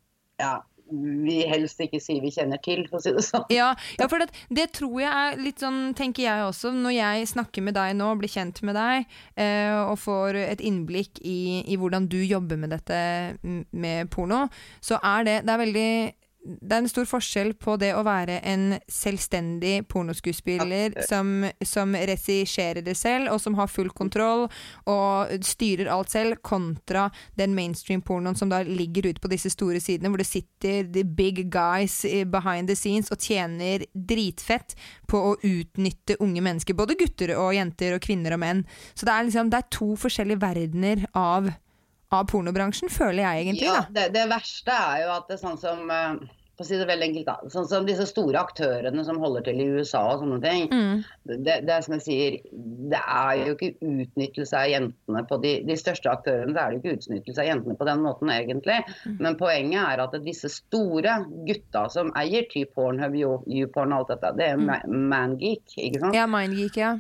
[0.41, 0.59] ja,
[0.91, 3.45] vi helst ikke sier vi kjenner til, for å si det sånn.
[3.53, 7.29] Ja, ja for det, det tror jeg er litt sånn, tenker jeg også, når jeg
[7.32, 9.05] snakker med deg nå, blir kjent med deg,
[9.39, 12.99] eh, og får et innblikk i, i hvordan du jobber med dette
[13.71, 14.47] med porno,
[14.84, 15.91] så er det, det er veldig
[16.42, 22.82] det er en stor forskjell på det å være en selvstendig pornoskuespiller som, som regisserer
[22.86, 24.48] det selv, og som har full kontroll
[24.89, 30.10] og styrer alt selv, kontra den mainstream-pornoen som da ligger ute på disse store sidene,
[30.10, 32.02] hvor det sitter the big guys
[32.34, 34.74] behind the scenes og tjener dritfett
[35.12, 38.66] på å utnytte unge mennesker, både gutter og jenter og kvinner og menn.
[38.96, 41.54] Så det er liksom, det er to forskjellige verdener av
[42.12, 43.68] av pornobransjen, føler jeg egentlig.
[43.70, 46.30] Ja, det, det verste er jo at det er sånn som eh,
[46.62, 49.62] for å si det veldig enkelt da, sånn som disse store aktørene som holder til
[49.64, 50.68] i USA og sånne ting.
[50.70, 50.99] Mm.
[51.47, 52.36] Det, det er som jeg sier,
[52.91, 56.53] det er jo ikke utnyttelse av jentene på de, de største aktørene.
[56.53, 58.78] Det er jo ikke utnyttelse av jentene på den måten, egentlig.
[59.07, 59.18] Mm.
[59.26, 61.18] Men poenget er at disse store
[61.49, 65.01] gutta som eier typ Pornhub, You- YouPorn og alt dette, det er mm.
[65.12, 66.18] mangeek, ikke sant?
[66.18, 66.93] Ja, Mindgeek, ja.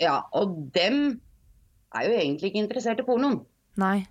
[0.00, 1.20] Ja, og dem
[1.96, 3.42] er jo egentlig ikke interessert i pornoen.
[3.80, 4.02] Nei,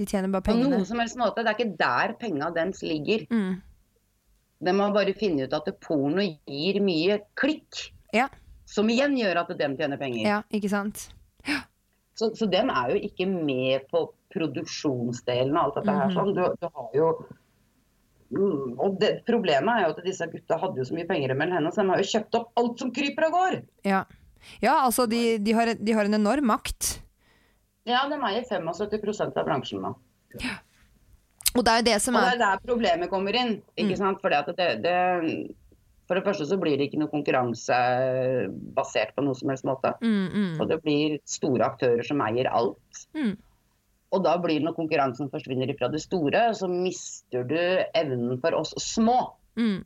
[0.00, 1.44] de tjener bare På noen som helst måte.
[1.44, 3.26] Det er ikke der penga deres ligger.
[3.28, 3.58] Mm.
[4.60, 7.90] De har bare funnet ut at porno gir mye klikk.
[8.16, 8.30] Ja.
[8.68, 10.24] Som igjen gjør at de tjener penger.
[10.24, 11.10] ja, ikke sant?
[12.16, 16.08] Så, så dem er jo ikke med på produksjonsdelen og alt dette her.
[16.08, 16.16] Mhm.
[16.16, 16.34] sånn.
[16.36, 17.12] Du, du har jo
[18.30, 21.56] Mm, og det, Problemet er jo at disse gutta hadde jo så mye penger mellom
[21.56, 23.56] hendene, så de har jo kjøpt opp alt som kryper og går.
[23.88, 24.04] Ja,
[24.62, 26.92] ja altså de, de, har, de har en enorm makt.
[27.90, 29.94] Ja, de eier 75% av bransjen nå.
[31.56, 33.56] Og det er jo det som er Og det er er der problemet kommer inn.
[33.74, 34.20] ikke sant?
[34.22, 34.96] Fordi at det, det,
[36.06, 37.78] for det første så blir det ikke noe konkurranse
[38.76, 39.96] basert på noe som helst måte.
[40.00, 43.04] mm, mm, Og det blir store aktører som eier alt.
[43.18, 43.34] Mm.
[44.10, 47.58] Og da blir det når konkurransen forsvinner fra det store, så mister du
[47.94, 49.78] evnen for oss små mm.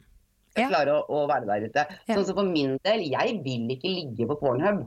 [0.56, 0.68] Ja.
[0.68, 1.86] klare å, å være der ute.
[2.06, 2.14] Ja.
[2.14, 4.84] Sånn som for min del, jeg vil ikke ligge på Pornhub,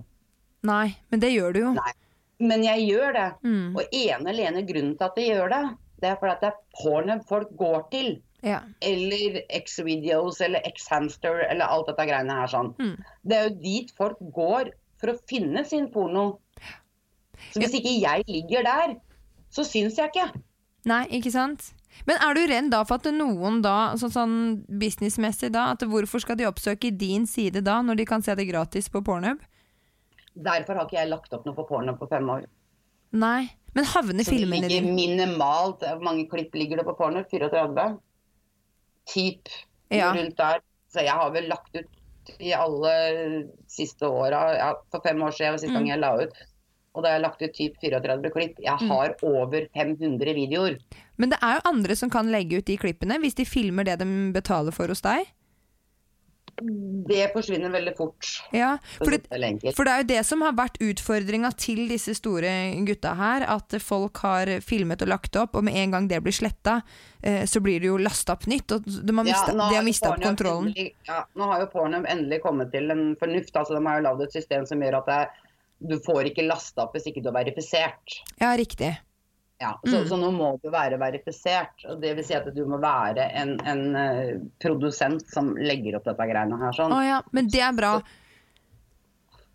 [0.67, 1.71] Nei, men det gjør du jo.
[1.77, 1.91] Nei.
[2.39, 3.27] Men jeg gjør det.
[3.43, 3.75] Mm.
[3.75, 5.61] Og ene alene grunnen til at jeg gjør det,
[6.01, 8.09] det er fordi at det er Pornhub folk går til.
[8.45, 8.59] Ja.
[8.85, 12.73] Eller X-videos eller X-hamster eller alt dette greiene her sånn.
[12.77, 12.93] Mm.
[13.25, 14.69] Det er jo dit folk går
[15.01, 16.27] for å finne sin porno.
[17.53, 18.95] Så hvis ikke jeg ligger der,
[19.53, 20.29] så syns jeg ikke.
[20.87, 21.71] Nei, ikke sant?
[22.05, 24.37] Men er du redd da for at noen da, sånn, sånn
[24.79, 28.47] businessmessig da, at hvorfor skal de oppsøke din side da, når de kan se det
[28.49, 29.41] gratis på Pornhub?
[30.37, 32.45] Derfor har ikke jeg lagt opp noe på porno på fem år.
[33.13, 33.49] Nei.
[33.73, 37.23] Men havner filmene dine minimalt Hvor mange klipp ligger det på porno?
[37.29, 37.97] 34?
[39.13, 39.47] Typ
[39.89, 40.11] Ja.
[40.13, 40.59] rundt der.
[40.91, 45.51] Så jeg har vel lagt ut i alle siste åra ja, For fem år siden
[45.53, 45.77] var siste Mm.
[45.79, 46.33] gang jeg la ut.
[46.95, 48.55] Og da har jeg lagt ut typ 34 klipp.
[48.59, 48.87] Jeg Mm.
[48.89, 50.77] har over 500 videoer.
[51.17, 53.99] Men det er jo andre som kan legge ut de klippene, hvis de filmer det
[53.99, 55.25] de betaler for hos deg.
[57.07, 58.25] Det forsvinner veldig fort.
[58.55, 59.27] Ja, for det.
[59.77, 62.51] For det er jo det som har vært utfordringa til disse store
[62.87, 63.45] gutta her.
[63.57, 66.79] At folk har filmet og lagt opp, og med en gang det blir sletta,
[67.21, 68.73] eh, så blir det jo lasta opp nytt.
[68.73, 70.71] Og de har mista, ja, de har har mista opp kontrollen.
[70.73, 73.53] Endelig, ja, nå har jo Pornhub endelig kommet til en fornuft.
[73.53, 75.21] altså De har jo lagd et system som gjør at det,
[75.93, 78.21] du får ikke lasta opp hvis ikke du er verifisert.
[78.41, 78.95] Ja, riktig.
[79.59, 80.07] Ja, så, Mm.
[80.07, 81.85] så nå må du være verifisert.
[81.89, 86.03] og Det vil si at du må være en, en eh, produsent som legger opp
[86.05, 86.71] dette greiene her.
[86.77, 86.93] sånn.
[86.93, 87.95] Oh, ja, men det er bra.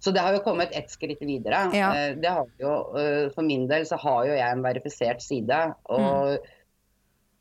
[0.03, 1.69] Så det har jo kommet ett skritt videre.
[1.73, 1.93] Ja.
[1.95, 5.75] Eh, Det har jo, eh, for min del så har jo jeg en verifisert side.
[5.87, 6.39] og Mm.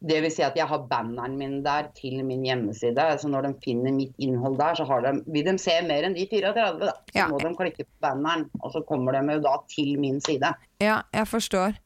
[0.03, 3.19] Det vil si at jeg har banneren min der til min hjemmeside.
[3.21, 6.15] Så når de finner mitt innhold der, så har de, vil de se mer enn
[6.15, 6.79] de 34.
[6.79, 6.87] Da.
[6.87, 7.27] Så Ja.
[7.27, 10.53] må de klikke på banneren, og så kommer de jo da til min side.
[10.79, 11.77] Ja, jeg forstår.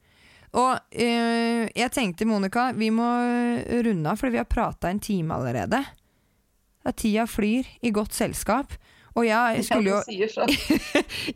[0.56, 3.08] Og eh, jeg tenkte, Monica, vi må
[3.86, 5.82] runde av, for vi har prata en time allerede.
[6.86, 8.78] Ja, tida flyr i godt selskap.
[9.16, 10.00] Og jeg skulle jo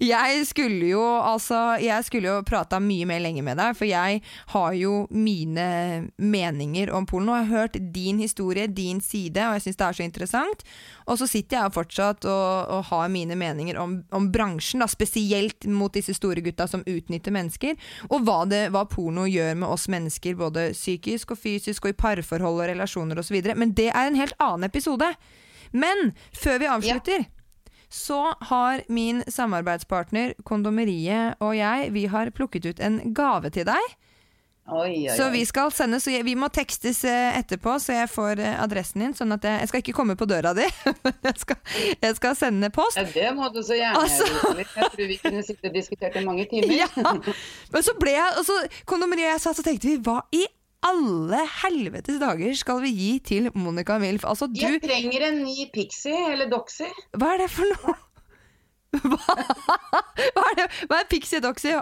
[0.04, 3.88] Ja, jeg skulle jo altså Jeg skulle jo prata mye mer lenger med deg, for
[3.88, 4.22] jeg
[4.54, 5.68] har jo mine
[6.18, 7.30] meninger om Polen.
[7.32, 10.64] Og jeg har hørt din historie, din side, og jeg syns det er så interessant.
[11.08, 15.68] Og så sitter jeg fortsatt og, og har mine meninger om, om bransjen, da, spesielt
[15.72, 17.80] mot disse store gutta som utnytter mennesker.
[18.10, 22.00] Og hva, det, hva porno gjør med oss mennesker, både psykisk og fysisk, og i
[22.00, 23.40] parforhold og relasjoner osv.
[23.56, 25.10] Men det er en helt annen episode.
[25.72, 27.28] Men før vi avslutter
[27.90, 33.96] så har min samarbeidspartner Kondomeriet og jeg Vi har plukket ut en gave til deg.
[34.70, 38.10] Oi, oi, Så vi skal sende Så jeg, vi må tekstes eh, etterpå, så jeg
[38.12, 39.16] får eh, adressen din.
[39.18, 40.68] Sånn at jeg, jeg skal ikke komme på døra di.
[41.28, 41.58] jeg, skal,
[42.04, 43.00] jeg skal sende post.
[43.00, 44.68] Ja, det må du så gjerne Altså- gjøre.
[44.76, 46.76] Jeg tror vi kunne sitte og diskutert i mange timer.
[46.80, 46.88] Ja.
[47.74, 50.46] Men så ble jeg og så og jeg satt og tenkte vi hva i
[50.86, 54.24] alle helvetes dager skal vi gi til Monica Milf?
[54.26, 56.88] Altså du Jeg trenger en ny Pixie eller Doxy.
[57.18, 57.96] Hva er det for noe?
[59.04, 59.36] Hva,
[60.34, 60.68] hva er det?
[60.90, 61.76] Hva er Pixie Doxy?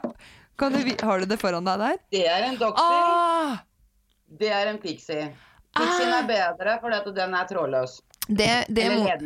[0.58, 2.00] Kan du, har du det foran deg der?
[2.12, 2.82] Det er en Doxy.
[2.84, 3.60] Ah,
[4.28, 5.30] Det er en Pixie.
[5.78, 6.24] Pixien Ah.
[6.24, 8.00] er bedre fordi at den er trådløs.
[8.28, 9.18] Det, det, da,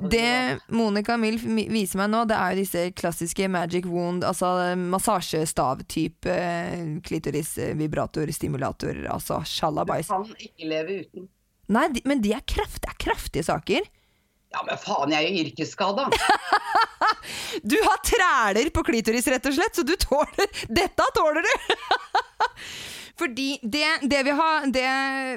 [0.00, 4.74] det det Monica Milf viser meg nå, det er jo disse klassiske magic wound, altså
[4.80, 9.50] massasjestav-type eh, klitoris-vibrator-stimulator, altså sånn.
[9.52, 10.06] sjalabais.
[10.08, 11.22] Du kan ikke leve uten.
[11.74, 13.82] Nei, de, men de er, kraft, det er kraftige saker.
[14.54, 16.02] Ja, men faen, jeg er jo yrkesskada.
[17.62, 20.46] Du har træler på klitoris, rett og slett, så du tåler
[20.80, 21.54] Dette tåler du!
[23.18, 24.84] Fordi det, det vi har, det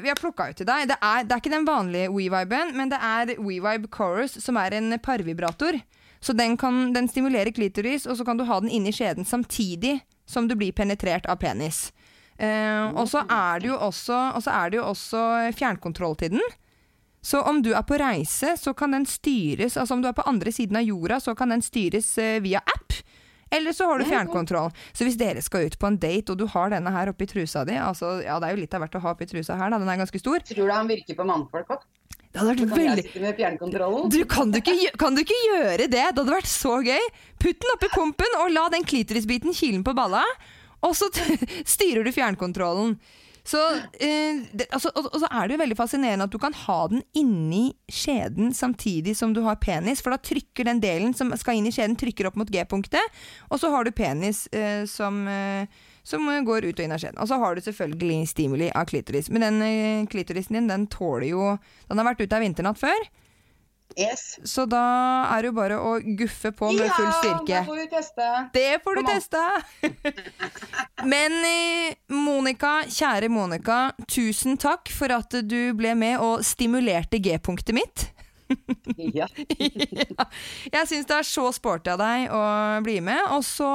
[0.08, 2.98] har plukka ut til deg, det er, det er ikke den vanlige WeViben, men det
[2.98, 5.78] er WeVibe Chorus, som er en parvibrator.
[6.20, 10.00] Så den, kan, den stimulerer klitoris, og så kan du ha den inni skjeden samtidig
[10.26, 11.92] som du blir penetrert av penis.
[12.38, 16.42] Uh, og så er er det jo også fjernkontroll til den.
[17.22, 20.26] Så om du er på reise, så kan den styres Altså om du er på
[20.30, 22.94] andre siden av jorda, så kan den styres uh, via app.
[23.50, 24.72] Eller så har du fjernkontroll.
[24.94, 27.64] Så hvis dere skal ut på en date, og du har denne her oppi trusa
[27.68, 29.80] di altså, Ja, det er jo litt av hvert å ha oppi trusa her, da.
[29.80, 30.44] Den er ganske stor.
[30.50, 31.86] Tror du han virker på mannfolk òg?
[32.28, 33.04] Det hadde vært veldig
[34.12, 35.88] du, kan, du ikke, kan du ikke gjøre det?
[35.96, 37.08] Det hadde vært så gøy.
[37.42, 40.22] Putt den oppi pumpen, og la den klitorisbiten kile på balla.
[40.86, 41.08] Og så
[41.74, 42.98] styrer du fjernkontrollen.
[43.48, 43.60] Så,
[44.04, 46.80] eh, det, altså, og, og så er det jo veldig fascinerende at du kan ha
[46.92, 51.60] den inni skjeden samtidig som du har penis, for da trykker den delen som skal
[51.60, 55.72] inn i skjeden, trykker opp mot G-punktet, og så har du penis eh, som, eh,
[56.04, 57.22] som går ut og inn av skjeden.
[57.24, 59.32] Og så har du selvfølgelig stimuli av klitoris.
[59.32, 61.56] Men den eh, klitorisen din, den tåler jo
[61.88, 63.08] Den har vært ute av vinternatt før.
[63.98, 64.40] Yes.
[64.44, 64.82] Så da
[65.34, 67.50] er det jo bare å guffe på med full styrke.
[67.50, 68.28] Ja, det får vi teste.
[68.54, 69.46] Det får du teste!
[71.14, 77.74] Men eh, Monica, kjære Monica, tusen takk for at du ble med og stimulerte G-punktet
[77.78, 78.12] mitt.
[78.98, 79.28] Ja.
[79.60, 80.26] ja.
[80.72, 82.42] Jeg syns det er så sporty av deg å
[82.86, 83.20] bli med.
[83.36, 83.72] Og så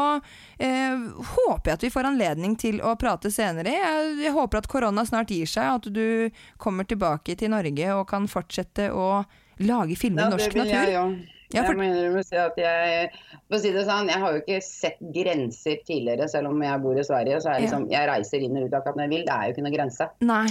[0.56, 0.96] eh,
[1.34, 3.74] håper jeg at vi får anledning til å prate senere.
[3.76, 7.94] Jeg, jeg håper at korona snart gir seg, og at du kommer tilbake til Norge
[7.98, 9.24] og kan fortsette å
[9.60, 10.70] lage filmer i norsk natur.
[10.72, 11.04] jeg jo.
[11.52, 13.10] Ja, for- Jeg må innrømme å si at jeg
[13.50, 16.80] For å si det sånn, jeg har jo ikke sett grenser tidligere, selv om jeg
[16.80, 17.40] bor i Sverige.
[17.42, 19.24] Så jeg, liksom, jeg reiser inn og ut akkurat når jeg vil.
[19.26, 20.08] Det er jo ikke noe grense.
[20.22, 20.46] Nei.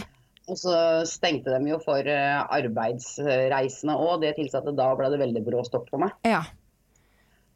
[0.49, 4.21] Og så stengte de jo for eh, arbeidsreisende òg.
[4.21, 6.11] Det tilsatte da ble det veldig brå stopp for meg.
[6.25, 6.43] Ja.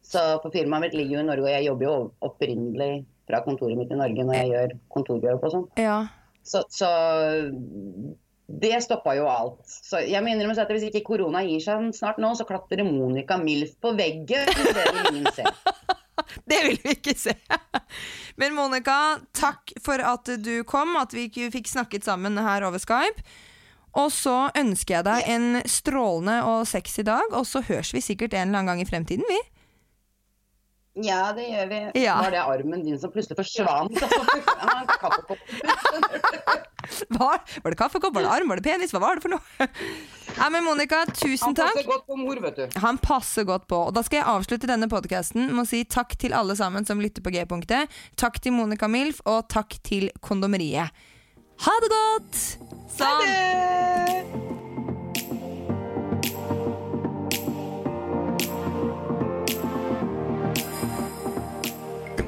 [0.02, 3.78] Så for firmaet mitt ligger jo i Norge, og jeg jobber jo opprinnelig fra kontoret
[3.78, 5.68] mitt i Norge når jeg gjør kontorjobb og sånn.
[5.78, 6.08] ja.
[6.46, 6.86] Så, så
[8.48, 9.62] det stoppa jo alt.
[9.66, 13.40] Så jeg må innrømme at hvis ikke korona gir seg snart nå, så klatrer Monica
[13.42, 14.52] Milf på veggen.
[14.54, 15.32] Det vil.
[16.46, 17.34] Det vil vi ikke se.
[18.40, 23.24] Men Monica, takk for at du kom, at vi fikk snakket sammen her over Skype.
[23.96, 28.36] Og så ønsker jeg deg en strålende og sexy dag, og så høres vi sikkert
[28.36, 29.40] en eller annen gang i fremtiden, vi.
[31.04, 31.80] Ja, det gjør vi.
[32.06, 32.16] Ja.
[32.24, 34.00] Var det armen din som plutselig forsvant?
[37.10, 39.68] Var, var det kaffekopp, var det arm, var det penis, hva var det for noe?
[40.36, 41.72] Ja, men Monica, tusen takk.
[41.72, 42.80] Han passer godt på mor, vet du.
[42.84, 43.80] Han passer godt på.
[43.90, 47.02] Og da skal jeg avslutte denne podkasten med å si takk til alle sammen som
[47.02, 47.90] lytter på G-punktet.
[48.22, 50.94] Takk til Monica Milf, og takk til Kondomeriet.
[51.66, 52.44] Ha det godt!
[53.00, 54.45] Sånn.